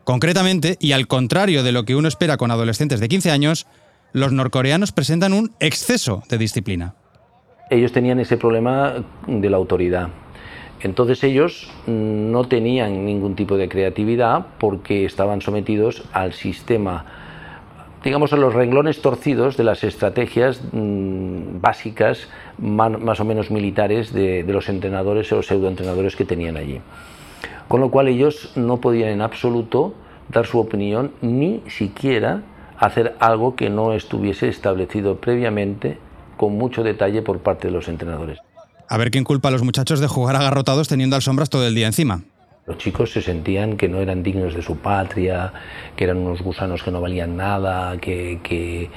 [0.05, 3.67] Concretamente, y al contrario de lo que uno espera con adolescentes de 15 años,
[4.13, 6.95] los norcoreanos presentan un exceso de disciplina.
[7.71, 10.11] ellos tenían ese problema de la autoridad.
[10.85, 17.07] Entonces ellos mm, no tenían ningún tipo de creatividad porque estaban sometidos al sistema,
[18.05, 24.45] digamos, a los renglones torcidos de las estrategias mm, básicas, más o menos militares, de,
[24.45, 26.83] de los entrenadores o pseudoentrenadores que tenían allí.
[27.67, 29.95] Con lo cual ellos no podían en absoluto
[30.29, 32.43] dar su opinión ni siquiera
[32.79, 35.97] hacer algo que no estuviese establecido previamente
[36.37, 38.39] con mucho detalle por parte de los entrenadores.
[38.89, 41.75] A ver quién culpa a los muchachos de jugar agarrotados teniendo al sombras todo el
[41.75, 42.23] día encima.
[42.67, 45.53] Los chicos se sentían que no eran dignos de su patria,
[45.97, 48.91] que eran unos gusanos que no valían nada, que, que,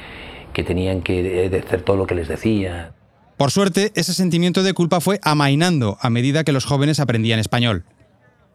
[0.54, 2.94] que tenían que hacer todo lo que les decía.
[3.36, 7.84] Por suerte, ese sentimiento de culpa fue amainando a medida que los jóvenes aprendían español.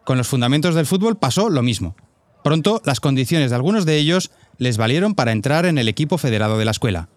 [0.03, 1.95] Con los fundamentos del fútbol pasó lo mismo.
[2.43, 6.57] Pronto, las condiciones de algunos de ellos les valieron para entrar en el equipo federado
[6.57, 7.07] de la escuela,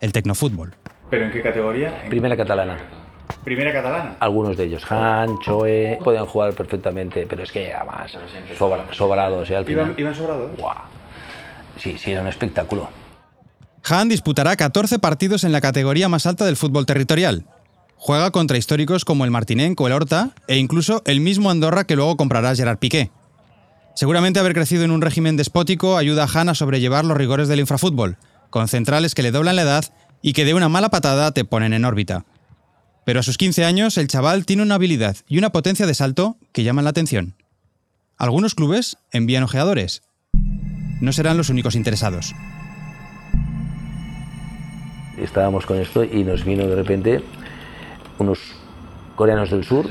[0.00, 0.74] el Tecnofútbol.
[1.08, 2.04] ¿Pero en qué categoría?
[2.10, 2.76] Primera catalana.
[3.44, 4.16] Primera catalana.
[4.20, 8.12] Algunos de ellos, Han, Choe, podían jugar perfectamente, pero es que además
[8.58, 9.56] sobra- sobrados, ¿eh?
[9.56, 9.86] Al final.
[9.86, 10.50] ¿Iban, iban sobrados?
[10.58, 10.76] Guau.
[11.78, 12.88] Sí, sí, era un espectáculo.
[13.84, 17.44] Han disputará 14 partidos en la categoría más alta del fútbol territorial.
[17.96, 22.16] Juega contra históricos como el Martinenco, el Horta e incluso el mismo Andorra que luego
[22.16, 23.10] comprará Gerard Piqué.
[23.94, 27.60] Seguramente haber crecido en un régimen despótico ayuda a Han a sobrellevar los rigores del
[27.60, 28.16] infrafútbol,
[28.50, 29.84] con centrales que le doblan la edad
[30.22, 32.24] y que de una mala patada te ponen en órbita.
[33.08, 36.36] Pero a sus 15 años el chaval tiene una habilidad y una potencia de salto
[36.52, 37.32] que llaman la atención.
[38.18, 40.02] Algunos clubes envían ojeadores.
[41.00, 42.34] No serán los únicos interesados.
[45.16, 47.22] Estábamos con esto y nos vino de repente
[48.18, 48.40] unos
[49.16, 49.88] coreanos del sur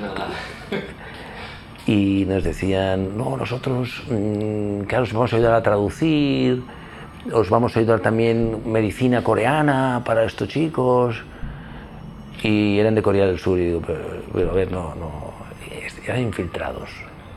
[1.87, 6.61] y nos decían, no, nosotros, mm, claro, os vamos a ayudar a traducir,
[7.33, 11.23] os vamos a ayudar también medicina coreana para estos chicos.
[12.43, 15.33] Y eran de Corea del Sur y digo, pero, pero a ver, no, no,
[16.05, 16.89] eran infiltrados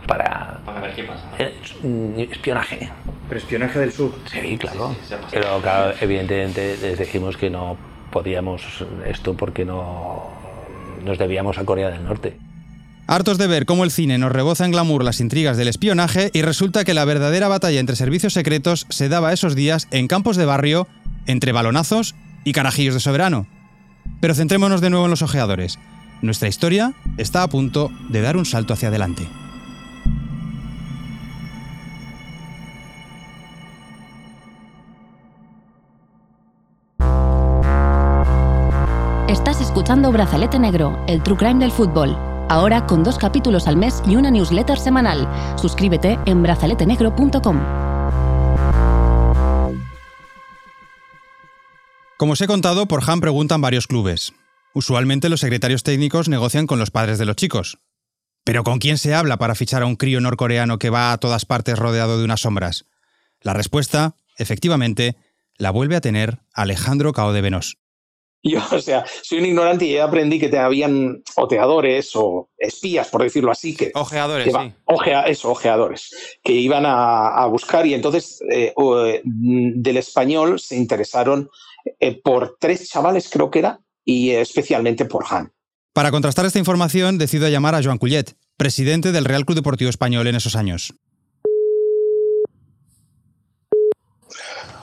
[0.06, 0.60] para...
[0.64, 1.24] Para ver qué pasa.
[1.38, 2.90] eh, espionaje.
[3.28, 4.12] Pero espionaje del sur.
[4.30, 4.94] Sí, claro.
[5.00, 5.14] sí, sí.
[5.30, 7.76] Pero claro, evidentemente les dijimos que no
[8.10, 10.28] podíamos esto porque no
[11.04, 12.36] nos debíamos a Corea del Norte.
[13.06, 16.42] Hartos de ver cómo el cine nos reboza en glamour las intrigas del espionaje y
[16.42, 20.44] resulta que la verdadera batalla entre servicios secretos se daba esos días en campos de
[20.44, 20.86] barrio,
[21.26, 23.46] entre balonazos y carajillos de soberano.
[24.20, 25.78] Pero centrémonos de nuevo en los ojeadores.
[26.22, 29.26] Nuestra historia está a punto de dar un salto hacia adelante.
[39.28, 42.16] Estás escuchando Brazalete Negro, el True Crime del fútbol.
[42.48, 45.28] Ahora con dos capítulos al mes y una newsletter semanal.
[45.56, 47.89] Suscríbete en brazaletenegro.com.
[52.20, 54.34] Como os he contado, por Han preguntan varios clubes.
[54.74, 57.78] Usualmente los secretarios técnicos negocian con los padres de los chicos.
[58.44, 61.46] Pero ¿con quién se habla para fichar a un crío norcoreano que va a todas
[61.46, 62.84] partes rodeado de unas sombras?
[63.40, 65.16] La respuesta, efectivamente,
[65.56, 67.78] la vuelve a tener Alejandro Cao de Venos.
[68.42, 73.08] Yo, o sea, soy un ignorante y ya aprendí que te habían oteadores o espías,
[73.08, 74.72] por decirlo así, que, Ojeadores, que va- sí.
[74.86, 76.10] ojea- eso, ojeadores,
[76.42, 81.50] que iban a, a buscar y entonces eh, o, eh, del español se interesaron
[81.98, 85.52] eh, por tres chavales, creo que era, y eh, especialmente por Han.
[85.92, 90.26] Para contrastar esta información, decido llamar a Joan Cullet, presidente del Real Club Deportivo Español
[90.26, 90.94] en esos años.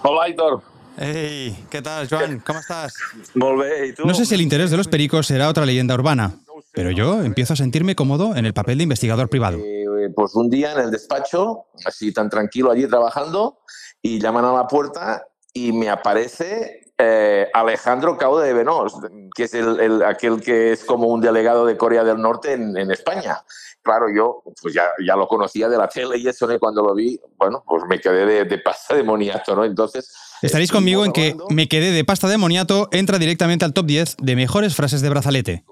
[0.04, 0.62] Hola, Aitor.
[0.98, 2.40] Hey, ¿qué tal, Joan?
[2.40, 2.94] ¿Cómo estás?
[3.36, 4.06] Molt bé, ¿y tú?
[4.06, 6.40] No sé si el interés de los pericos será otra leyenda urbana,
[6.74, 9.60] pero yo empiezo a sentirme cómodo en el papel de investigador privado.
[9.60, 13.60] Eh, pues un día en el despacho, así tan tranquilo allí trabajando,
[14.02, 18.94] y llaman a la puerta y me aparece eh, Alejandro Cao de Venós,
[19.36, 22.76] que es el, el- aquel que es como un delegado de Corea del Norte en,
[22.78, 23.44] en España.
[23.84, 26.60] Claro, yo pues ya, ya lo conocía de la tele y eso, ¿no?
[26.60, 29.64] cuando lo vi, bueno, pues me quedé de, de pasta de moniato, ¿no?
[29.64, 30.12] Entonces...
[30.42, 33.86] Estaréis estuvimos conmigo en que me quedé de pasta de moniato entra directamente al top
[33.86, 35.64] 10 de mejores frases de brazalete.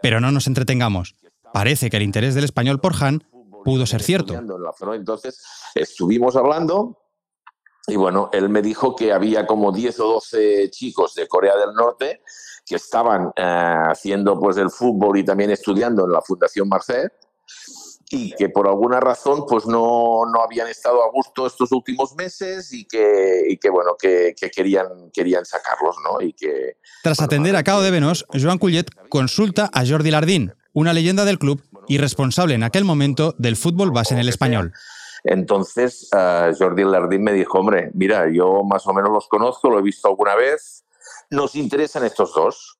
[0.00, 1.16] Pero no nos entretengamos.
[1.52, 3.24] Parece que el interés del español por Han
[3.64, 4.34] pudo ser cierto.
[4.94, 5.42] Entonces
[5.74, 6.96] estuvimos hablando
[7.88, 11.74] y bueno, él me dijo que había como 10 o 12 chicos de Corea del
[11.74, 12.22] Norte
[12.66, 13.42] que estaban eh,
[13.90, 17.12] haciendo pues el fútbol y también estudiando en la Fundación Marcet
[18.10, 22.72] y que por alguna razón pues no, no habían estado a gusto estos últimos meses
[22.72, 26.20] y que, y que bueno, que, que querían, querían sacarlos, ¿no?
[26.20, 30.92] Y que, Tras atender a Cao de Venós, Joan Cullet consulta a Jordi Lardín, una
[30.92, 34.72] leyenda del club y responsable en aquel momento del fútbol base en el español.
[35.24, 39.78] Entonces, eh, Jordi Lardín me dijo, hombre, mira, yo más o menos los conozco, lo
[39.78, 40.84] he visto alguna vez,
[41.30, 42.78] nos interesan estos dos.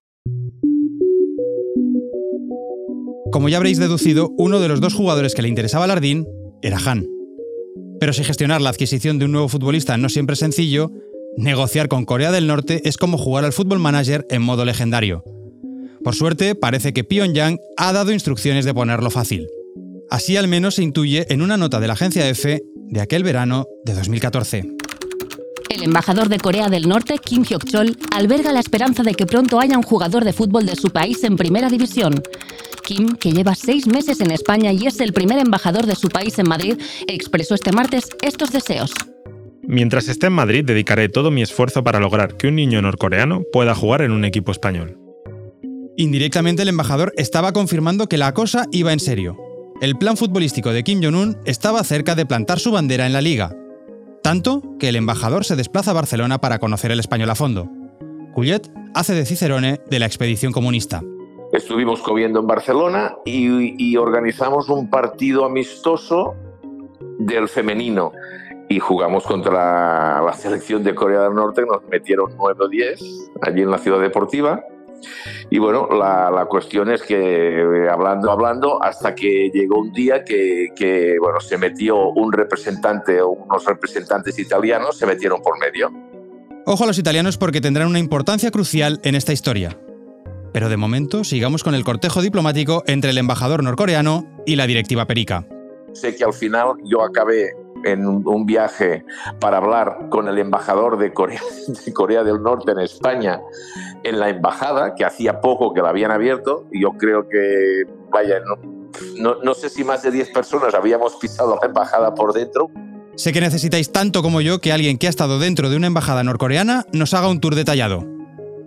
[3.32, 6.26] Como ya habréis deducido, uno de los dos jugadores que le interesaba a Lardín
[6.62, 7.06] era Han.
[8.00, 10.90] Pero si gestionar la adquisición de un nuevo futbolista no siempre es sencillo,
[11.36, 15.24] negociar con Corea del Norte es como jugar al fútbol manager en modo legendario.
[16.02, 19.48] Por suerte, parece que Pyongyang ha dado instrucciones de ponerlo fácil.
[20.10, 23.66] Así al menos se intuye en una nota de la agencia EFE de aquel verano
[23.84, 24.64] de 2014.
[25.68, 29.76] El embajador de Corea del Norte, Kim Hyok-chol, alberga la esperanza de que pronto haya
[29.76, 32.22] un jugador de fútbol de su país en primera división.
[32.84, 36.38] Kim, que lleva seis meses en España y es el primer embajador de su país
[36.38, 38.92] en Madrid, expresó este martes estos deseos.
[39.62, 43.74] Mientras esté en Madrid, dedicaré todo mi esfuerzo para lograr que un niño norcoreano pueda
[43.74, 44.96] jugar en un equipo español.
[45.98, 49.36] Indirectamente el embajador estaba confirmando que la cosa iba en serio.
[49.80, 53.54] El plan futbolístico de Kim Jong-un estaba cerca de plantar su bandera en la liga.
[54.24, 57.68] Tanto que el embajador se desplaza a Barcelona para conocer el español a fondo.
[58.34, 58.62] Cullet
[58.94, 61.00] hace de Cicerone de la expedición comunista.
[61.52, 66.34] Estuvimos comiendo en Barcelona y, organizamos un partido amistoso
[67.20, 68.10] del femenino
[68.68, 73.00] y jugamos contra la selección de Corea del Norte, nos metieron 9 o 10
[73.42, 74.60] allí en la ciudad deportiva.
[75.50, 80.24] Y bueno, la, la cuestión es que eh, hablando, hablando, hasta que llegó un día
[80.24, 85.90] que, que, bueno, se metió un representante o unos representantes italianos, se metieron por medio.
[86.66, 89.78] Ojo a los italianos porque tendrán una importancia crucial en esta historia.
[90.52, 95.06] Pero de momento sigamos con el cortejo diplomático entre el embajador norcoreano y la directiva
[95.06, 95.46] perica.
[95.92, 97.52] Sé que al final yo acabé
[97.84, 99.04] en un, viaje
[99.40, 101.40] para hablar con el embajador de Corea,
[101.84, 103.40] de Corea del Norte en España
[104.04, 108.40] en la embajada, que hacía poco que la habían abierto, y yo creo que, vaya,
[108.40, 108.56] no,
[109.16, 112.70] no, no sé si más de 10 personas habíamos pisado la embajada por dentro.
[113.16, 116.22] Sé que necesitáis tanto como yo que alguien que ha estado dentro de una embajada
[116.22, 118.04] norcoreana nos haga un tour detallado.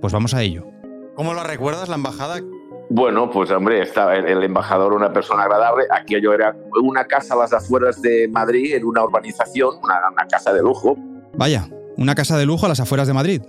[0.02, 0.65] Pues vamos a ello.
[1.15, 2.41] ¿Cómo lo recuerdas, la embajada?
[2.93, 5.86] Bueno, pues hombre, estaba el, el embajador una persona agradable.
[5.89, 10.51] Aquello era una casa a las afueras de Madrid, en una urbanización, una, una casa
[10.51, 10.97] de lujo.
[11.34, 13.41] Vaya, una casa de lujo a las afueras de Madrid.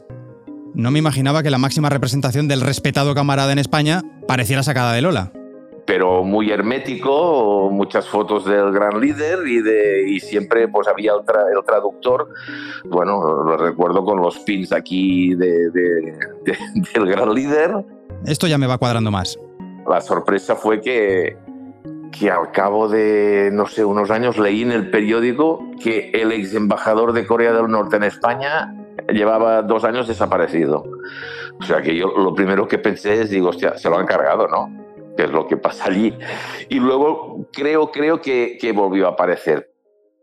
[0.74, 5.02] No me imaginaba que la máxima representación del respetado camarada en España pareciera sacada de
[5.02, 5.33] Lola.
[5.85, 11.26] pero muy hermético, muchas fotos del gran líder y, de, y siempre pues había el,
[11.26, 12.28] tra- el traductor,
[12.85, 16.59] bueno, lo recuerdo con los pins aquí de- de- de-
[16.94, 17.85] del gran líder.
[18.27, 19.38] Esto ya me va cuadrando más.
[19.88, 21.37] La sorpresa fue que,
[22.12, 26.55] que al cabo de, no sé, unos años leí en el periódico que el ex
[26.55, 28.75] embajador de Corea del Norte en España
[29.09, 30.85] llevaba dos años desaparecido.
[31.61, 34.46] O sea que yo lo primero que pensé es, digo, hostia, se lo han cargado,
[34.48, 34.70] ¿no?
[35.16, 36.14] Que es lo que pasa allí.
[36.68, 39.72] Y luego creo, creo que, que volvió a aparecer.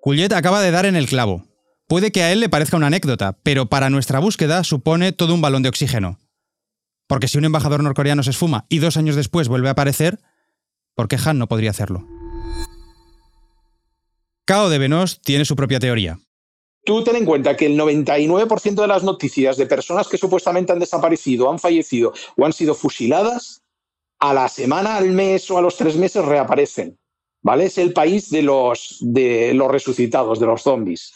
[0.02, 1.43] Cullet acaba de dar en el clavo.
[1.88, 5.41] Puede que a él le parezca una anécdota, pero para nuestra búsqueda supone todo un
[5.41, 6.17] balón de oxígeno.
[7.10, 10.19] Porque si un embajador norcoreano se esfuma y dos años después vuelve a aparecer,
[10.93, 12.06] ¿por qué Han no podría hacerlo?
[14.45, 16.19] Cao de Venós tiene su propia teoría.
[16.86, 20.78] Tú ten en cuenta que el 99% de las noticias de personas que supuestamente han
[20.78, 23.63] desaparecido, han fallecido o han sido fusiladas,
[24.19, 27.00] a la semana, al mes o a los tres meses reaparecen.
[27.41, 27.65] ¿Vale?
[27.65, 31.13] Es el país de los, de los resucitados, de los zombies.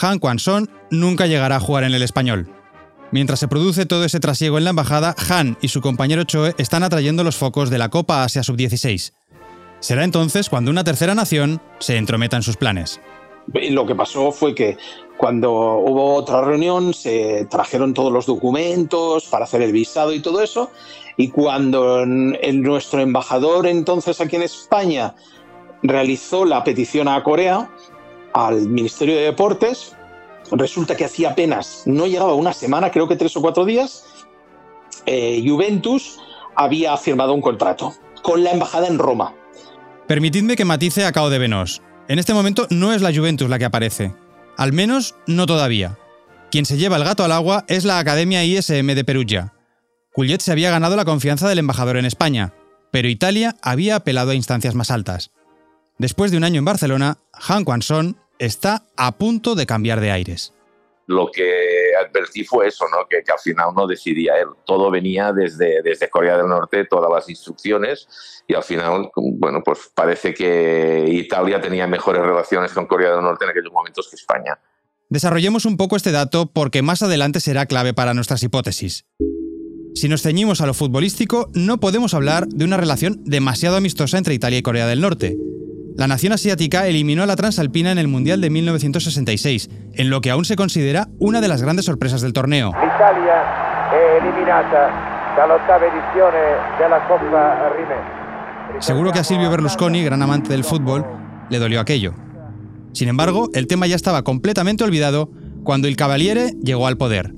[0.00, 2.48] Han Kwan-son nunca llegará a jugar en el español.
[3.10, 6.82] Mientras se produce todo ese trasiego en la embajada, Han y su compañero Choe están
[6.82, 9.12] atrayendo los focos de la Copa Asia Sub-16.
[9.80, 13.00] Será entonces cuando una tercera nación se entrometa en sus planes.
[13.52, 14.78] Lo que pasó fue que
[15.16, 20.40] cuando hubo otra reunión se trajeron todos los documentos para hacer el visado y todo
[20.40, 20.70] eso,
[21.16, 25.14] y cuando nuestro embajador entonces aquí en España
[25.82, 27.68] realizó la petición a Corea,
[28.34, 29.94] al Ministerio de Deportes,
[30.50, 34.04] resulta que hacía apenas, no llegaba una semana, creo que tres o cuatro días,
[35.06, 36.18] eh, Juventus
[36.54, 39.34] había firmado un contrato con la embajada en Roma.
[40.06, 41.82] Permitidme que matice a Cao de Venos.
[42.08, 44.14] En este momento no es la Juventus la que aparece.
[44.56, 45.98] Al menos no todavía.
[46.50, 49.54] Quien se lleva el gato al agua es la Academia ISM de Perugia.
[50.12, 52.52] Cullet se había ganado la confianza del embajador en España,
[52.90, 55.30] pero Italia había apelado a instancias más altas.
[56.02, 60.52] Después de un año en Barcelona, Han Kwan-son está a punto de cambiar de aires
[61.08, 63.06] lo que advertí fue eso, ¿no?
[63.06, 64.46] que, al final no decidía él.
[64.64, 68.08] Todo venía desde, desde Corea del Norte, todas las instrucciones,
[68.48, 73.44] y al final, bueno, pues parece que Italia tenía mejores relaciones con Corea del Norte
[73.44, 74.58] en aquellos momentos que España.
[75.10, 79.04] Desarrollemos un poco este dato porque más adelante será clave para nuestras hipótesis.
[79.94, 84.34] Si nos ceñimos a lo futbolístico, no podemos hablar de una relación demasiado amistosa entre
[84.34, 85.36] Italia y Corea del Norte.
[85.96, 90.30] La nación asiática eliminó a la transalpina en el Mundial de 1966, en lo que
[90.30, 92.70] aún se considera una de las grandes sorpresas del torneo.
[92.70, 93.42] Italia
[94.18, 98.80] eliminata dall'ottava edizione della Coppa Rimè.
[98.80, 101.04] Seguro que a Silvio Berlusconi, gran amante del fútbol,
[101.50, 102.14] le dolió aquello.
[102.92, 105.30] Sin embargo, el tema ya estaba completamente olvidado
[105.62, 107.34] cuando el Cavaliere llegó al poder.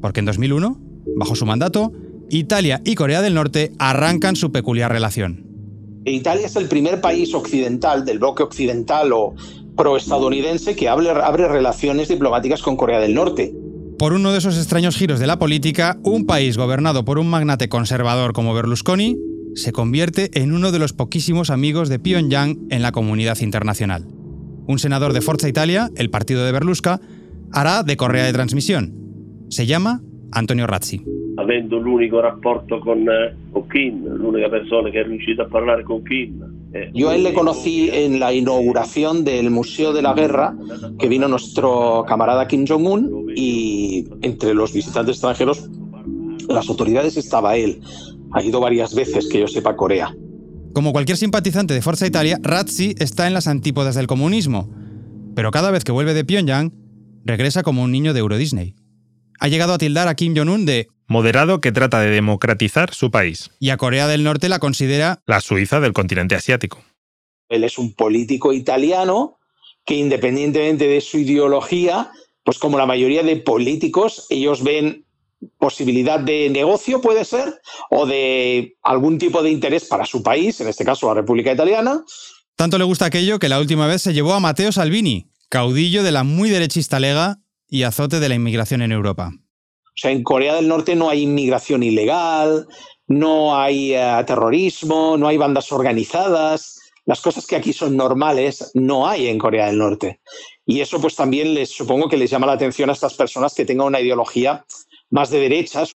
[0.00, 0.78] Porque en 2001,
[1.16, 1.92] bajo su mandato,
[2.28, 5.47] Italia y Corea del Norte arrancan su peculiar relación.
[6.10, 9.34] Italia es el primer país occidental, del bloque occidental o
[9.76, 13.54] proestadounidense, que abre, abre relaciones diplomáticas con Corea del Norte.
[13.98, 17.68] Por uno de esos extraños giros de la política, un país gobernado por un magnate
[17.68, 19.16] conservador como Berlusconi
[19.54, 24.06] se convierte en uno de los poquísimos amigos de Pyongyang en la comunidad internacional.
[24.66, 27.00] Un senador de Forza Italia, el partido de Berlusca,
[27.52, 28.94] hará de correa de transmisión.
[29.48, 35.04] Se llama Antonio Razzi avendo l'unico rapporto con, eh, con Kim, l'unica persona que ha
[35.04, 36.42] riuscito a hablar con Kim.
[36.74, 40.56] Eh, Yo a él le conocí en la inauguración del Museo de la Guerra,
[40.98, 45.70] que vino nuestro camarada Kim Jong-un, y entre los visitantes extranjeros,
[46.48, 47.80] las autoridades estaba él.
[48.32, 50.12] Ha ido varias veces, que yo sepa, a Corea.
[50.72, 54.68] Como cualquier simpatizante de Forza Italia, Razzi está en las antípodas del comunismo,
[55.36, 56.72] pero cada vez que vuelve de Pyongyang,
[57.24, 58.74] regresa como un niño de Euro Disney.
[59.38, 63.50] Ha llegado a tildar a Kim Jong-un de moderado que trata de democratizar su país.
[63.58, 66.84] Y a Corea del Norte la considera la Suiza del continente asiático.
[67.48, 69.38] Él es un político italiano
[69.86, 72.10] que independientemente de su ideología,
[72.44, 75.06] pues como la mayoría de políticos, ellos ven
[75.58, 80.68] posibilidad de negocio, puede ser, o de algún tipo de interés para su país, en
[80.68, 82.04] este caso la República Italiana.
[82.56, 86.12] Tanto le gusta aquello que la última vez se llevó a Matteo Salvini, caudillo de
[86.12, 89.32] la muy derechista Lega y azote de la inmigración en Europa.
[89.34, 92.66] O sea, en Corea del Norte no hay inmigración ilegal,
[93.08, 96.78] no hay eh, terrorismo, no hay bandas organizadas.
[97.04, 100.20] Las cosas que aquí son normales no hay en Corea del Norte.
[100.66, 103.64] Y eso pues también les supongo que les llama la atención a estas personas que
[103.64, 104.64] tengan una ideología
[105.10, 105.92] más de derechas.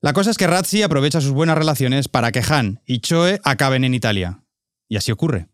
[0.00, 3.84] La cosa es que Razzi aprovecha sus buenas relaciones para que Han y Choe acaben
[3.84, 4.42] en Italia.
[4.88, 5.48] Y así ocurre.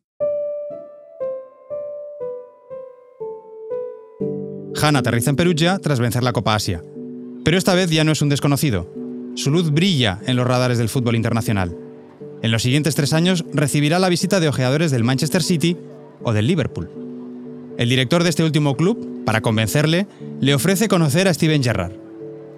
[4.83, 6.83] Han aterriza en Perugia tras vencer la Copa Asia.
[7.45, 8.93] Pero esta vez ya no es un desconocido.
[9.35, 11.77] Su luz brilla en los radares del fútbol internacional.
[12.43, 15.77] En los siguientes tres años recibirá la visita de ojeadores del Manchester City
[16.23, 16.91] o del Liverpool.
[17.77, 20.07] El director de este último club, para convencerle,
[20.41, 21.93] le ofrece conocer a Steven Gerrard.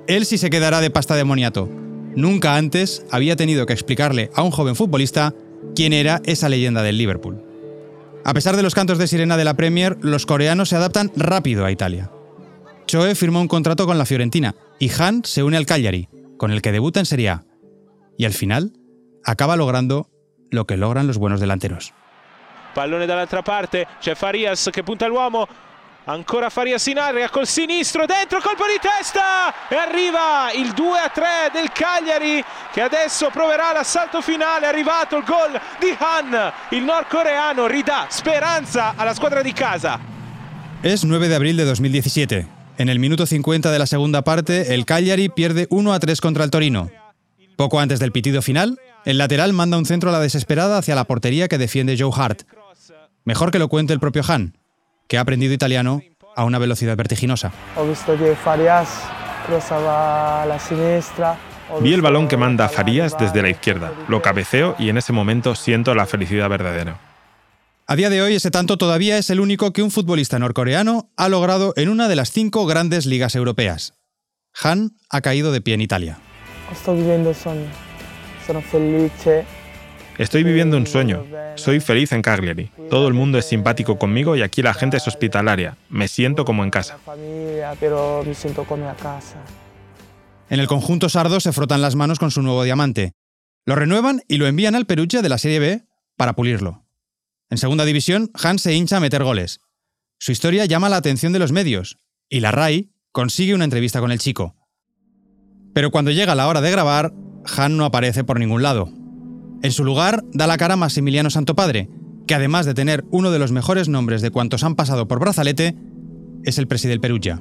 [0.06, 1.68] Él sí se quedará de pasta de moniato.
[2.14, 5.34] Nunca antes había tenido que explicarle a un joven futbolista
[5.74, 7.51] quién era esa leyenda del Liverpool.
[8.24, 11.64] A pesar de los cantos de sirena de la Premier, los coreanos se adaptan rápido
[11.64, 12.10] a Italia.
[12.86, 16.62] Choe firmó un contrato con la Fiorentina y Han se une al Cagliari, con el
[16.62, 17.44] que debuta en Serie A.
[18.16, 18.72] Y al final
[19.24, 20.08] acaba logrando
[20.50, 21.94] lo que logran los buenos delanteros.
[22.74, 25.46] Pallone dall'altra parte, c'è Farias che punta l'uomo,
[26.04, 31.08] ancora Farias in area col sinistro, dentro, colpo di testa e arriva il 2 a
[31.08, 32.42] 3 del Cagliari
[32.72, 38.94] che adesso proverà l'assalto finale, è arrivato il gol di Han, il nordcoreano ridà speranza
[38.96, 40.00] alla squadra di casa.
[40.82, 42.46] Es 9 de abril de 2017.
[42.78, 46.42] En el minuto 50 de la segunda parte, el Cagliari pierde 1 a 3 contra
[46.42, 46.90] el Torino.
[47.56, 51.04] Poco antes del pitido final, el lateral manda un centro a la desesperada hacia la
[51.04, 52.42] portería que defiende Joe Hart.
[53.24, 54.56] Mejor que lo cuente el propio Han,
[55.08, 56.02] que ha aprendido italiano
[56.36, 57.52] a una velocidad vertiginosa.
[57.78, 58.88] He visto que Farias
[59.46, 61.36] cruzaba a la siniestra.
[61.80, 65.54] Vi el balón que manda Farías desde la izquierda, lo cabeceo y en ese momento
[65.54, 67.00] siento la felicidad verdadera.
[67.86, 71.28] A día de hoy ese tanto todavía es el único que un futbolista norcoreano ha
[71.28, 73.94] logrado en una de las cinco grandes ligas europeas.
[74.62, 76.18] Han ha caído de pie en Italia.
[76.70, 77.66] Estoy viviendo sueño.
[78.46, 79.44] Sono felice.
[80.18, 81.24] Estoy viviendo un sueño.
[81.56, 82.70] Soy feliz en Cagliari.
[82.90, 85.78] Todo el mundo es simpático conmigo y aquí la gente es hospitalaria.
[85.88, 86.98] Me siento como en casa.
[90.50, 93.12] En el conjunto sardo se frotan las manos con su nuevo diamante.
[93.64, 95.86] Lo renuevan y lo envían al Perugia de la Serie B
[96.16, 96.84] para pulirlo.
[97.48, 99.60] En segunda división, Han se hincha a meter goles.
[100.18, 101.98] Su historia llama la atención de los medios
[102.28, 104.56] y la RAI consigue una entrevista con el chico.
[105.74, 107.12] Pero cuando llega la hora de grabar,
[107.56, 109.01] Han no aparece por ningún lado.
[109.62, 111.88] En su lugar, da la cara Maximiliano Santopadre,
[112.26, 115.76] que además de tener uno de los mejores nombres de cuantos han pasado por brazalete,
[116.44, 117.40] es el presidente del Perugia.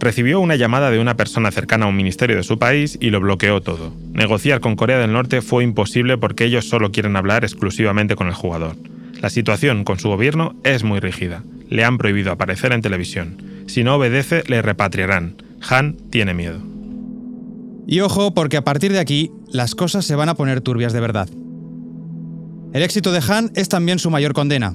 [0.00, 3.20] Recibió una llamada de una persona cercana a un ministerio de su país y lo
[3.20, 3.94] bloqueó todo.
[4.12, 8.34] Negociar con Corea del Norte fue imposible porque ellos solo quieren hablar exclusivamente con el
[8.34, 8.76] jugador.
[9.22, 11.44] La situación con su gobierno es muy rígida.
[11.70, 13.64] Le han prohibido aparecer en televisión.
[13.68, 15.36] Si no obedece, le repatriarán.
[15.68, 16.75] Han tiene miedo.
[17.86, 21.00] Y ojo, porque a partir de aquí, las cosas se van a poner turbias de
[21.00, 21.28] verdad.
[22.72, 24.74] El éxito de Han es también su mayor condena.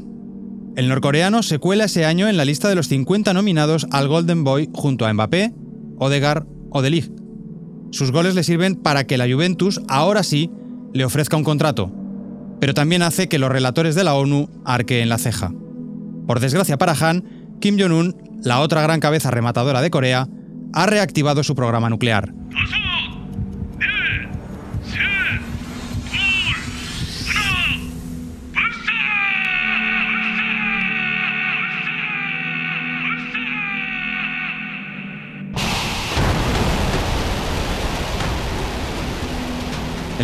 [0.75, 4.45] El norcoreano se cuela ese año en la lista de los 50 nominados al Golden
[4.45, 5.53] Boy junto a Mbappé,
[5.97, 7.11] Odegaard o De Ligt.
[7.91, 10.49] Sus goles le sirven para que la Juventus, ahora sí,
[10.93, 11.91] le ofrezca un contrato,
[12.61, 15.53] pero también hace que los relatores de la ONU arqueen la ceja.
[16.25, 20.29] Por desgracia para Han, Kim Jong-un, la otra gran cabeza rematadora de Corea,
[20.73, 22.33] ha reactivado su programa nuclear.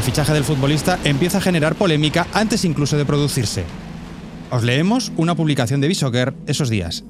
[0.07, 3.65] Fichaje del futbolista empieza a generar polémica antes incluso de producirse.
[4.49, 7.03] Os leemos una publicación de Bishoker esos días.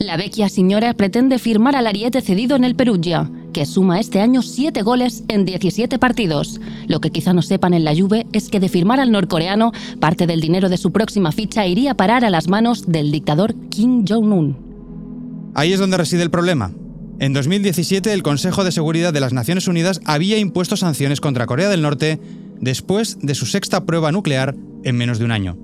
[0.00, 4.42] La vecchia señora pretende firmar al ariete cedido en el Perugia, que suma este año
[4.42, 6.60] 7 goles en 17 partidos.
[6.88, 10.26] Lo que quizá no sepan en la Juve es que de firmar al norcoreano, parte
[10.26, 14.04] del dinero de su próxima ficha iría a parar a las manos del dictador Kim
[14.04, 15.52] Jong-un.
[15.54, 16.72] Ahí es donde reside el problema.
[17.20, 21.68] En 2017 el Consejo de Seguridad de las Naciones Unidas había impuesto sanciones contra Corea
[21.68, 22.18] del Norte
[22.60, 25.58] después de su sexta prueba nuclear en menos de un año.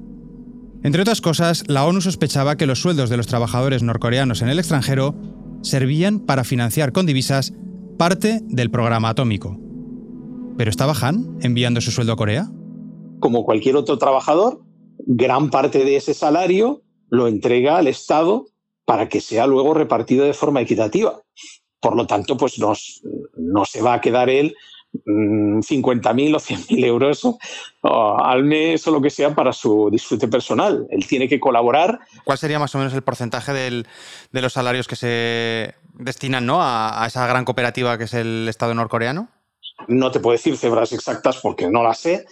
[0.83, 4.59] Entre otras cosas, la ONU sospechaba que los sueldos de los trabajadores norcoreanos en el
[4.59, 5.15] extranjero
[5.63, 7.55] servían para financiar con divisas
[7.97, 9.59] parte del programa atómico.
[10.59, 12.51] ¿Pero estaba Han enviando su sueldo a Corea?
[13.19, 14.61] Como cualquier otro trabajador,
[15.07, 18.45] gran parte de ese salario lo entrega al Estado
[18.87, 21.21] para que sea luego repartido de forma equitativa.
[21.81, 23.03] Por lo tanto, pues nos,
[23.37, 24.57] no se va a quedar él
[25.05, 27.29] 50.000 o 100.000 euros
[27.83, 30.87] al mes o lo que sea para su disfrute personal.
[30.91, 32.01] Él tiene que colaborar.
[32.25, 33.87] ¿Cuál sería más o menos el porcentaje del,
[34.33, 36.63] de los salarios que se destinan ¿no?
[36.63, 39.29] a, a, esa gran cooperativa que es el Estado norcoreano?
[39.89, 42.25] No te puedo decir cifras exactas porque no las sé,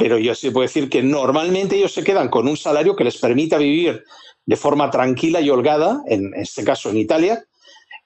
[0.00, 3.18] pero yo sí puedo decir que normalmente ellos se quedan con un salario que les
[3.18, 4.02] permita vivir
[4.46, 7.44] de forma tranquila y holgada, en este caso en Italia,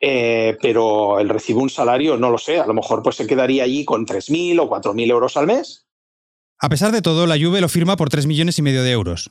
[0.01, 3.63] eh, pero él recibe un salario, no lo sé, a lo mejor pues se quedaría
[3.63, 5.87] allí con 3.000 o 4.000 euros al mes.
[6.59, 9.31] A pesar de todo, la Juve lo firma por 3 millones y medio de euros.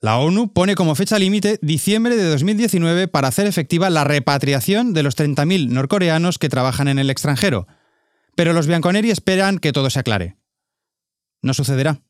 [0.00, 5.04] La ONU pone como fecha límite diciembre de 2019 para hacer efectiva la repatriación de
[5.04, 7.68] los 30.000 norcoreanos que trabajan en el extranjero,
[8.34, 10.41] pero los bianconeri esperan que todo se aclare.
[11.42, 12.00] No sucederá.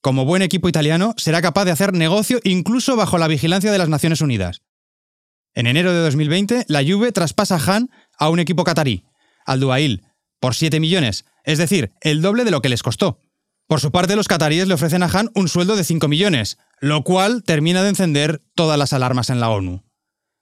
[0.00, 3.88] Como buen equipo italiano, será capaz de hacer negocio incluso bajo la vigilancia de las
[3.88, 4.62] Naciones Unidas.
[5.54, 9.04] En enero de 2020, la Juve traspasa a Han a un equipo catarí,
[9.46, 10.02] al Duail,
[10.40, 13.20] por 7 millones, es decir, el doble de lo que les costó.
[13.66, 17.02] Por su parte, los cataríes le ofrecen a Han un sueldo de 5 millones, lo
[17.02, 19.84] cual termina de encender todas las alarmas en la ONU.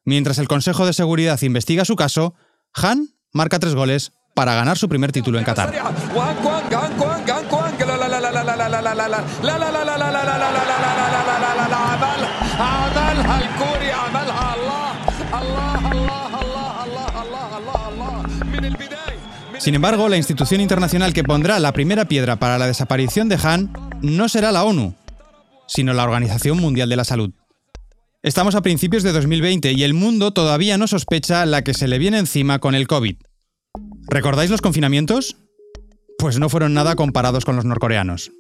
[0.05, 2.35] Mientras el Consejo de Seguridad investiga su caso,
[2.74, 5.72] Han marca tres goles para ganar su primer título en Qatar.
[19.59, 23.72] Sin embargo, la institución internacional que pondrá la primera piedra para la desaparición de Han
[24.03, 24.97] no será la ONU,
[25.68, 27.33] sino la Organización Mundial de la Salud.
[28.24, 31.99] Estamos a principios de 2020 y el mundo todavía no sospecha la que se le
[31.99, 33.16] viene encima con el COVID.
[34.09, 35.37] ¿Recordáis los confinamientos?
[36.18, 38.33] Pues no fueron nada comparados con los norcoreanos.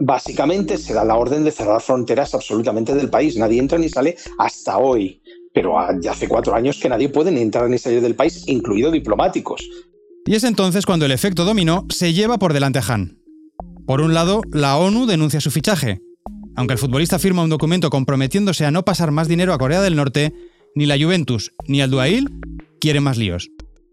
[0.00, 3.36] Básicamente se da la orden de cerrar fronteras absolutamente del país.
[3.36, 5.20] Nadie entra ni sale hasta hoy.
[5.52, 9.68] pero hace cuatro años que nadie puede ni entrar ni salir del país, incluido diplomáticos.
[10.24, 13.18] Y es entonces cuando el efecto dominó se lleva por delante a Han.
[13.84, 16.00] Por un lado, la ONU denuncia su fichaje.
[16.54, 19.96] Aunque el futbolista firma un documento comprometiéndose a no pasar más dinero a Corea del
[19.96, 20.32] Norte,
[20.76, 22.28] ni la Juventus ni el Duail
[22.80, 23.50] quieren más líos.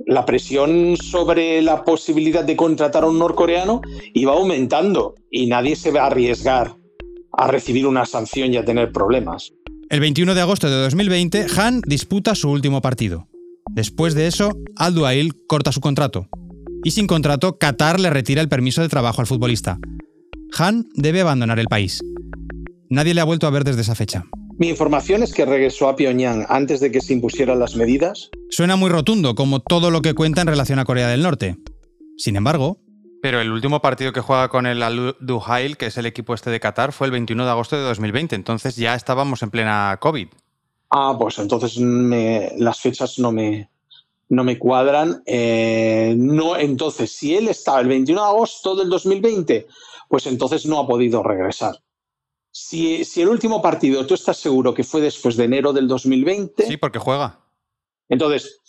[0.07, 3.81] La presión sobre la posibilidad de contratar a un norcoreano
[4.13, 6.77] iba aumentando y nadie se va a arriesgar
[7.33, 9.51] a recibir una sanción y a tener problemas.
[9.89, 13.27] El 21 de agosto de 2020, Han disputa su último partido.
[13.69, 16.29] Después de eso, Al Duail corta su contrato.
[16.85, 19.77] Y sin contrato, Qatar le retira el permiso de trabajo al futbolista.
[20.57, 21.99] Han debe abandonar el país.
[22.89, 24.23] Nadie le ha vuelto a ver desde esa fecha.
[24.57, 28.29] Mi información es que regresó a Pyongyang antes de que se impusieran las medidas.
[28.49, 31.57] Suena muy rotundo, como todo lo que cuenta en relación a Corea del Norte.
[32.17, 32.79] Sin embargo...
[33.21, 36.51] Pero el último partido que juega con el Al Duhail, que es el equipo este
[36.51, 38.35] de Qatar, fue el 21 de agosto de 2020.
[38.35, 40.27] Entonces ya estábamos en plena COVID.
[40.91, 43.69] Ah, pues entonces las fechas no me,
[44.29, 45.23] no me cuadran.
[45.25, 49.67] Eh, no, entonces, si él estaba el 21 de agosto del 2020,
[50.07, 51.75] pues entonces no ha podido regresar.
[52.51, 56.65] Si, si, el último partido tú estás seguro que fue después de enero del 2020.
[56.65, 57.46] Sí, porque juega.
[58.09, 58.59] Entonces,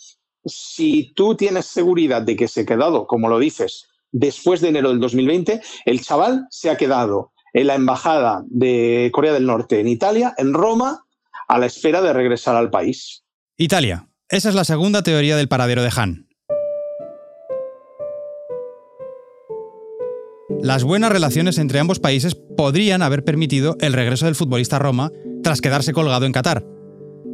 [0.45, 4.89] si tú tienes seguridad de que se ha quedado, como lo dices, después de enero
[4.89, 9.87] del 2020, el chaval se ha quedado en la embajada de Corea del Norte en
[9.87, 11.05] Italia, en Roma,
[11.47, 13.23] a la espera de regresar al país.
[13.57, 14.07] Italia.
[14.29, 16.27] Esa es la segunda teoría del paradero de Han.
[20.61, 25.11] Las buenas relaciones entre ambos países podrían haber permitido el regreso del futbolista a Roma
[25.41, 26.63] tras quedarse colgado en Qatar.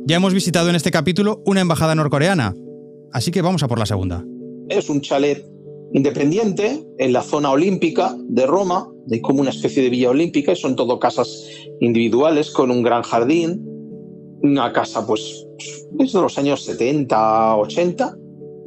[0.07, 2.55] Ya hemos visitado en este capítulo una embajada norcoreana,
[3.11, 4.23] así que vamos a por la segunda.
[4.69, 5.43] Es un chalet
[5.93, 10.57] independiente en la zona olímpica de Roma, de como una especie de villa olímpica, y
[10.57, 11.47] son todo casas
[11.79, 13.65] individuales con un gran jardín,
[14.43, 15.47] una casa pues
[15.93, 18.15] desde los años 70, 80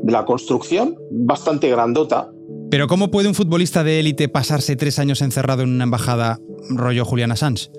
[0.02, 2.32] de la construcción, bastante grandota.
[2.68, 7.04] Pero ¿cómo puede un futbolista de élite pasarse tres años encerrado en una embajada rollo
[7.04, 7.70] Juliana Assange?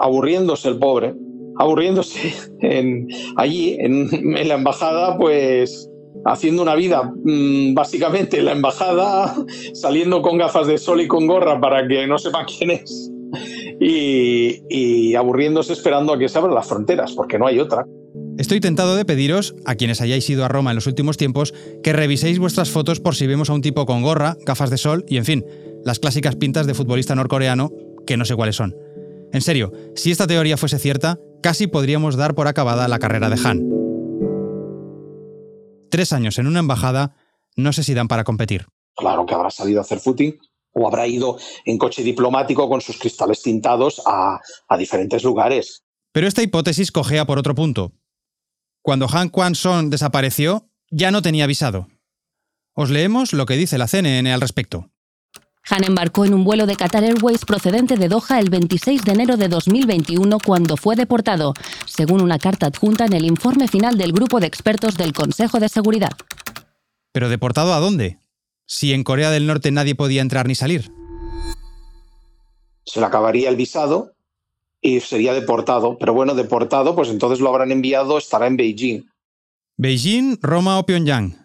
[0.00, 1.14] Aburriéndose el pobre,
[1.58, 4.08] aburriéndose en, allí, en,
[4.48, 5.90] la embajada, pues
[6.26, 9.34] haciendo una vida mm, básicamente en la embajada,
[9.74, 13.10] saliendo con gafas de sol y con gorra para que no sepa quién es
[13.80, 17.86] y, aburriéndose esperando a que se abran las fronteras, porque no hay otra.
[18.38, 21.92] Estoy tentado de pediros, a quienes hayáis ido a Roma en los últimos tiempos, que
[21.92, 25.18] reviséis vuestras fotos por si vemos a un tipo con gorra, gafas de sol y,
[25.18, 25.44] en fin,
[25.84, 27.70] las clásicas pintas de futbolista norcoreano,
[28.06, 28.76] que no sé cuáles son.
[29.32, 33.38] En serio, si esta teoría fuese cierta, casi podríamos dar por acabada la carrera de
[33.46, 33.60] Han.
[35.90, 37.16] Tres años en una embajada,
[37.54, 38.66] no sé si dan para competir.
[38.96, 40.38] Claro que habrá salido a hacer footing
[40.72, 41.36] o habrá ido
[41.66, 44.40] en coche diplomático con sus cristales tintados a,
[44.78, 45.84] diferentes lugares.
[46.12, 47.92] Pero esta hipótesis cogea por otro punto.
[48.80, 51.88] Cuando Han Kwan-son desapareció, ya no tenía visado.
[52.72, 54.93] Os leemos lo que dice la CNN al respecto.
[55.70, 59.36] Han embarcó en un vuelo de Qatar Airways procedente de Doha el 26 de enero
[59.36, 61.54] de 2021 cuando fue deportado,
[61.86, 65.68] según una carta adjunta en el informe final del grupo de expertos del Consejo de
[65.68, 66.12] Seguridad.
[67.12, 68.18] ¿Pero deportado a dónde?
[68.66, 70.90] si en Corea del Norte nadie podía entrar ni salir?
[72.84, 74.12] Se le acabaría el visado
[74.80, 75.96] y sería deportado.
[75.98, 79.04] Pero bueno, deportado, pues entonces lo habrán enviado, estará en Beijing.
[79.76, 81.43] Beijing, Roma o Pyongyang.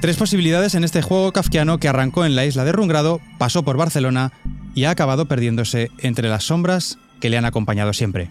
[0.00, 3.76] Tres posibilidades en este juego kafkiano que arrancó en la isla de Rungrado, pasó por
[3.76, 4.32] Barcelona
[4.74, 8.30] y ha acabado perdiéndose entre las sombras que le han acompañado siempre.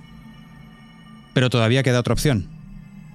[1.36, 2.48] Pero todavía queda otra opción.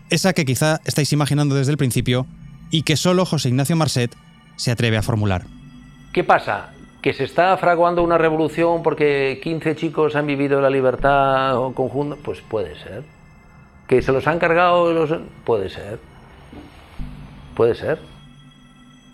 [0.09, 2.27] Esa que quizá estáis imaginando desde el principio
[2.71, 4.15] y que solo José Ignacio Marcet
[4.55, 5.47] se atreve a formular.
[6.13, 6.71] ¿Qué pasa?
[7.03, 12.15] ¿Que se está fraguando una revolución porque 15 chicos han vivido la libertad conjunta?
[12.23, 13.03] Pues puede ser.
[13.89, 14.93] ¿Que se los han cargado?
[14.93, 15.11] Los...
[15.45, 15.99] Puede ser.
[17.57, 18.14] Puede ser.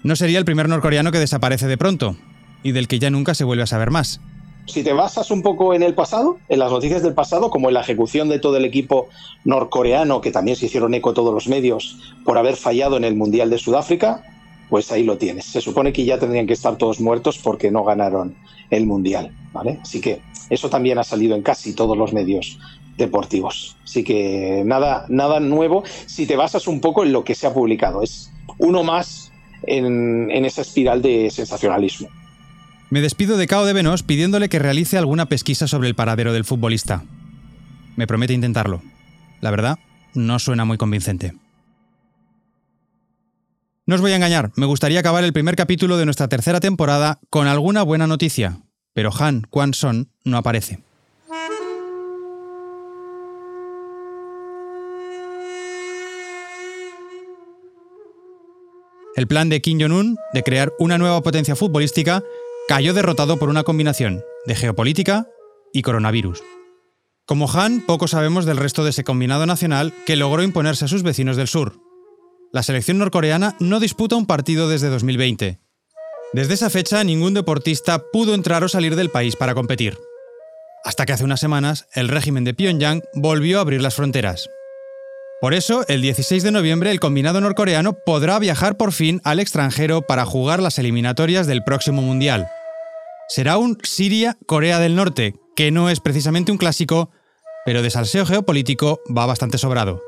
[0.02, 2.16] No sería el primer norcoreano que desaparece de pronto
[2.62, 4.20] y del que ya nunca se vuelve a saber más.
[4.66, 7.74] Si te basas un poco en el pasado, en las noticias del pasado, como en
[7.74, 9.08] la ejecución de todo el equipo
[9.44, 13.50] norcoreano, que también se hicieron eco todos los medios por haber fallado en el Mundial
[13.50, 14.22] de Sudáfrica,
[14.68, 15.46] pues ahí lo tienes.
[15.46, 18.36] Se supone que ya tendrían que estar todos muertos porque no ganaron
[18.70, 19.80] el Mundial, ¿vale?
[19.82, 22.58] Así que eso también ha salido en casi todos los medios
[22.96, 23.76] deportivos.
[23.82, 27.52] Así que nada, nada nuevo si te basas un poco en lo que se ha
[27.52, 28.02] publicado.
[28.02, 29.29] Es uno más
[29.66, 32.08] en, esa espiral de sensacionalismo.
[32.90, 36.44] Me despido de Cao de Venos pidiéndole que realice alguna pesquisa sobre el paradero del
[36.44, 37.04] futbolista.
[37.96, 38.82] Me promete intentarlo.
[39.40, 39.78] La verdad,
[40.14, 41.34] no suena muy convincente.
[43.86, 47.18] No os voy a engañar, me gustaría acabar el primer capítulo de nuestra tercera temporada
[47.28, 48.60] con alguna buena noticia,
[48.92, 50.89] pero Han Kwan-son no aparece.
[59.20, 62.22] El plan de Kim Jong-un de crear una nueva potencia futbolística
[62.68, 65.28] cayó derrotado por una combinación de geopolítica
[65.74, 66.42] y coronavirus.
[67.26, 71.02] Como Han, poco sabemos del resto de ese combinado nacional que logró imponerse a sus
[71.02, 71.74] vecinos del sur.
[72.50, 75.60] La selección norcoreana no disputa un partido desde 2020.
[76.32, 79.98] Desde esa fecha, ningún deportista pudo entrar o salir del país para competir.
[80.82, 84.48] Hasta que hace unas semanas, el régimen de Pyongyang volvió a abrir las fronteras.
[85.40, 90.02] Por eso, el 16 de noviembre, el combinado norcoreano podrá viajar por fin al extranjero
[90.02, 92.46] para jugar las eliminatorias del próximo Mundial.
[93.26, 97.10] Será un Siria-Corea del Norte, que no es precisamente un clásico,
[97.64, 100.02] pero de salseo geopolítico va bastante sobrado.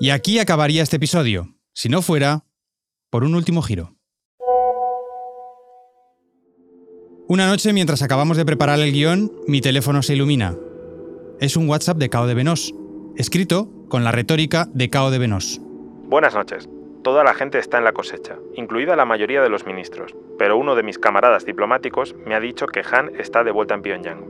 [0.00, 2.44] Y aquí acabaría este episodio, si no fuera
[3.10, 3.94] por un último giro.
[7.28, 10.56] Una noche, mientras acabamos de preparar el guion, mi teléfono se ilumina.
[11.38, 12.74] Es un WhatsApp de Cao de Venos,
[13.18, 15.60] escrito con la retórica de Cao de Venos.
[16.08, 16.68] Buenas noches.
[17.02, 20.76] Toda la gente está en la cosecha, incluida la mayoría de los ministros, pero uno
[20.76, 24.24] de mis camaradas diplomáticos me ha dicho que Han está de vuelta en Pyongyang.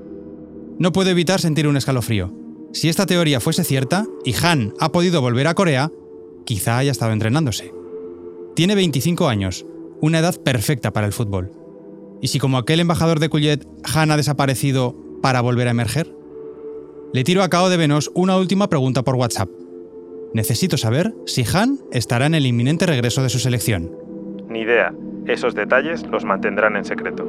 [0.78, 2.32] No puedo evitar sentir un escalofrío.
[2.72, 5.90] Si esta teoría fuese cierta y Han ha podido volver a Corea,
[6.46, 7.74] quizá haya estado entrenándose.
[8.54, 9.66] Tiene 25 años,
[10.00, 11.52] una edad perfecta para el fútbol.
[12.22, 16.17] ¿Y si como aquel embajador de Cuyet, Han ha desaparecido para volver a emerger?
[17.10, 19.48] Le tiro a Cao de Venos una última pregunta por WhatsApp.
[20.34, 23.90] Necesito saber si Han estará en el inminente regreso de su selección.
[24.46, 24.94] Ni idea.
[25.26, 27.24] Esos detalles los mantendrán en secreto.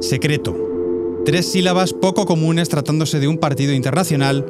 [0.00, 1.22] Secreto.
[1.24, 4.44] Tres sílabas poco comunes tratándose de un partido internacional,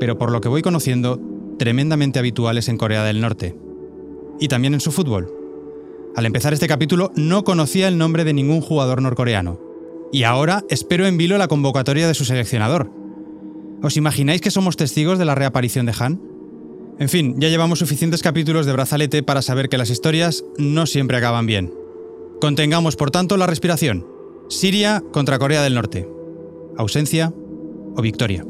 [0.00, 1.20] pero por lo que voy conociendo,
[1.58, 3.56] tremendamente habituales en Corea del Norte.
[4.40, 5.32] Y también en su fútbol.
[6.16, 9.73] Al empezar este capítulo no conocía el nombre de ningún jugador norcoreano.
[10.12, 12.90] Y ahora espero en vilo la convocatoria de su seleccionador.
[13.82, 16.20] ¿Os imagináis que somos testigos de la reaparición de Han?
[16.98, 21.16] En fin, ya llevamos suficientes capítulos de brazalete para saber que las historias no siempre
[21.16, 21.74] acaban bien.
[22.40, 24.06] Contengamos, por tanto, la respiración.
[24.48, 26.08] Siria contra Corea del Norte.
[26.76, 27.32] Ausencia
[27.96, 28.44] o victoria.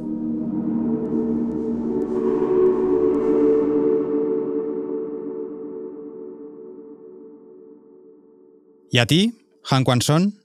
[8.90, 9.34] ¿Y a ti,
[9.70, 10.43] Han Kwan-son?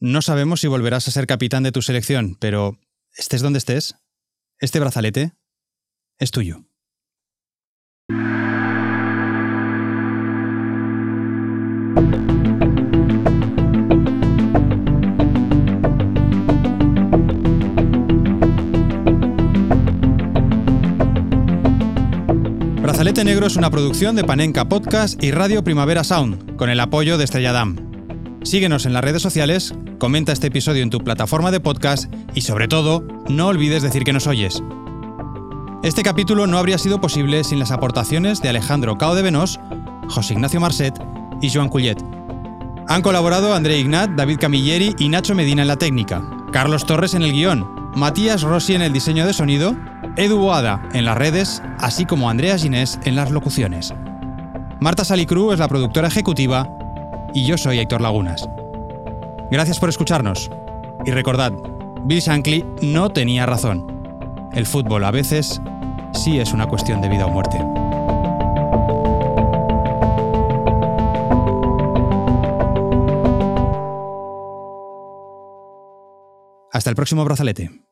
[0.00, 2.78] No sabemos si volverás a ser capitán de tu selección, pero
[3.16, 3.94] estés donde estés,
[4.60, 5.32] este brazalete
[6.18, 6.66] es tuyo.
[22.82, 27.16] Brazalete Negro es una producción de Panenka Podcast y Radio Primavera Sound, con el apoyo
[27.16, 27.85] de Estrella Damm.
[28.46, 32.68] Síguenos en las redes sociales, comenta este episodio en tu plataforma de podcast y sobre
[32.68, 34.62] todo, no olvides decir que nos oyes.
[35.82, 39.58] Este capítulo no habría sido posible sin las aportaciones de Alejandro Cao de Venos,
[40.08, 40.94] José Ignacio Marcet
[41.42, 41.96] y Joan Cullet.
[42.86, 46.22] Han colaborado André Ignat, David Camilleri y Nacho Medina en la técnica,
[46.52, 47.66] Carlos Torres en el guion,
[47.96, 49.74] Matías Rossi en el diseño de sonido,
[50.16, 53.92] Edu Boada en las redes, así como Andrea Ginés en las locuciones.
[54.78, 56.75] Marta Salicru es la productora ejecutiva
[57.36, 58.48] y yo soy Héctor Lagunas.
[59.50, 60.50] Gracias por escucharnos.
[61.04, 61.52] Y recordad,
[62.06, 64.48] Bill Shankly no tenía razón.
[64.54, 65.60] El fútbol a veces
[66.14, 67.58] sí es una cuestión de vida o muerte.
[76.72, 77.85] Hasta el próximo brazalete.